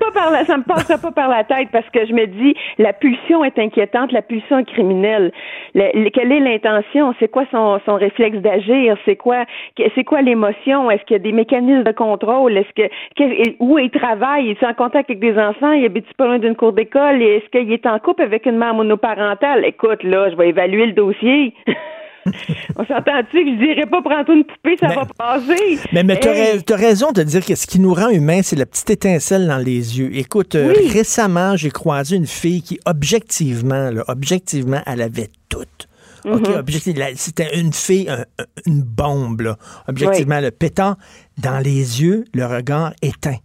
[0.47, 3.59] ça me passerait pas par la tête parce que je me dis la pulsion est
[3.59, 5.33] inquiétante, la pulsion est criminelle.
[5.75, 7.15] Le- le- quelle est l'intention?
[7.19, 8.97] C'est quoi son, son réflexe d'agir?
[9.05, 9.45] C'est quoi
[9.95, 10.91] c'est quoi l'émotion?
[10.91, 12.57] Est-ce qu'il y a des mécanismes de contrôle?
[12.57, 14.51] Est-ce que, où il travaille?
[14.51, 15.73] Est-il en contact avec des enfants?
[15.73, 17.23] Il habite pas loin d'une cour d'école?
[17.23, 19.65] Est-ce qu'il est en couple avec une mère monoparentale?
[19.65, 21.53] Écoute là, je vais évaluer le dossier.
[22.77, 25.79] On s'entend-tu que je dirais pas prends-toi une poupée, ça Mais- va passer?
[25.93, 28.67] Mais, mais rais- t'as raison de dire que ce qui nous rend humains, c'est la
[28.67, 30.11] petite étincelle dans les yeux.
[30.17, 35.59] Écoute, euh, récemment, j'ai croisé une fille qui, objectivement, là, objectivement, elle avait tout.
[36.29, 39.57] OK, objectif- la- c'était une fille, un- un- une bombe, là.
[39.87, 40.97] Objectivement, le pétant
[41.39, 43.37] dans les yeux, le regard éteint.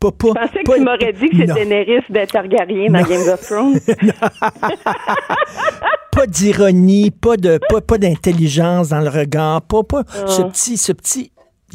[0.00, 3.28] Pas, pas, Je pensais que tu m'aurais dit que c'était Daenerys de Targaryen dans Game
[3.32, 3.78] of Thrones.
[6.24, 10.26] pas d'ironie, pas de pas, pas d'intelligence dans le regard, pas, pas Ah.
[10.26, 11.30] ce petit ce petit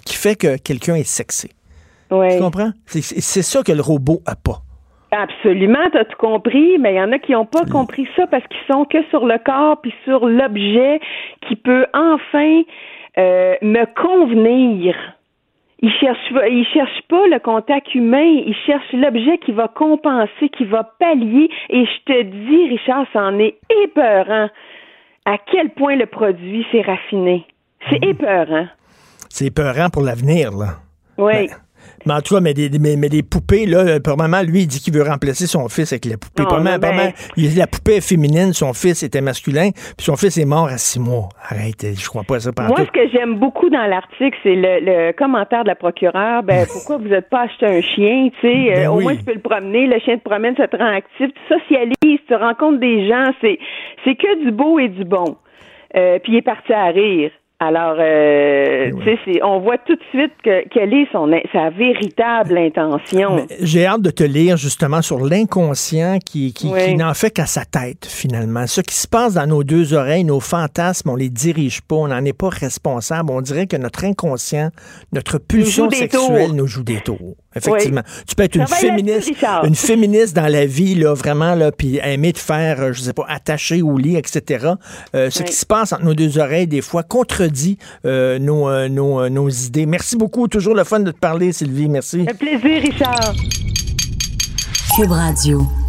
[0.06, 1.50] qui fait que quelqu'un est sexy.
[2.12, 2.28] Oui.
[2.36, 2.72] Tu comprends?
[2.88, 4.62] C'est- ça que le robot a pas.
[5.12, 8.28] Absolument, tu as tout compris, mais il y en a qui n'ont pas compris ça
[8.28, 11.00] parce qu'ils sont que sur le corps puis sur l'objet
[11.48, 12.62] qui peut enfin
[13.18, 14.96] euh, me convenir.
[15.82, 20.66] Ils cherchent, ils cherchent pas le contact humain, ils cherchent l'objet qui va compenser, qui
[20.66, 21.50] va pallier.
[21.70, 24.50] Et je te dis, Richard, c'en est épeurant
[25.26, 27.46] à quel point le produit s'est raffiné.
[27.90, 28.68] C'est épeurant.
[29.30, 30.80] C'est peurant pour l'avenir, là.
[31.18, 31.50] Oui.
[32.06, 34.68] Mais en tout cas, mais des, mais, mais des poupées, là, pour maman, lui, il
[34.68, 36.44] dit qu'il veut remplacer son fils avec la poupée.
[36.44, 37.12] Non, mais pas ben-.
[37.36, 40.78] Il la poupée est féminine, son fils était masculin, puis son fils est mort à
[40.78, 41.30] six mois.
[41.50, 44.80] Arrête, je crois pas à ça Moi, ce que j'aime beaucoup dans l'article, c'est le,
[44.82, 46.44] le commentaire de la procureure.
[46.44, 48.74] Ben, pourquoi vous n'êtes pas acheté un chien, tu sais?
[48.74, 49.04] Ben euh, Au oui.
[49.04, 49.88] moins, tu peux le promener.
[49.88, 51.28] Le chien te promène, ça te rend actif.
[51.28, 53.32] Tu socialises, tu rencontres des gens.
[53.42, 53.60] C'est,
[54.04, 55.38] c'est que du beau et du bon.
[55.96, 57.32] Euh, puis il est parti à rire.
[57.62, 61.70] Alors, euh, tu sais, c'est- on voit tout de suite que, quelle est son, sa
[61.70, 63.46] véritable intention.
[63.62, 68.06] J'ai hâte de te lire justement sur l'inconscient qui, qui, n'en fait qu'à sa tête,
[68.06, 68.66] finalement.
[68.66, 72.08] Ce qui se passe dans nos deux oreilles, nos fantasmes, on les dirige pas, on
[72.08, 73.30] n'en est pas responsable.
[73.32, 74.70] On dirait que notre inconscient,
[75.12, 76.56] notre pulsion sexuelle tours.
[76.56, 77.36] nous joue des tours.
[77.56, 78.04] Effectivement.
[78.28, 79.32] Tu peux être une féministe,
[79.64, 83.14] une féministe dans la vie, là, vraiment, là, puis aimer te faire, euh, je sais
[83.14, 84.68] pas, attacher au lit, etc.
[85.16, 85.46] Euh, ce Oui.
[85.46, 89.30] qui se passe entre nos deux oreilles, des fois, contredit euh, nos, euh, nos, euh,
[89.30, 89.86] nos idées.
[89.88, 90.48] Merci beaucoup.
[90.48, 91.90] Toujours le fun de te parler, Sylvie.
[91.90, 92.26] Merci.
[92.30, 93.34] Un plaisir, Richard.
[94.96, 95.89] Cube Radio.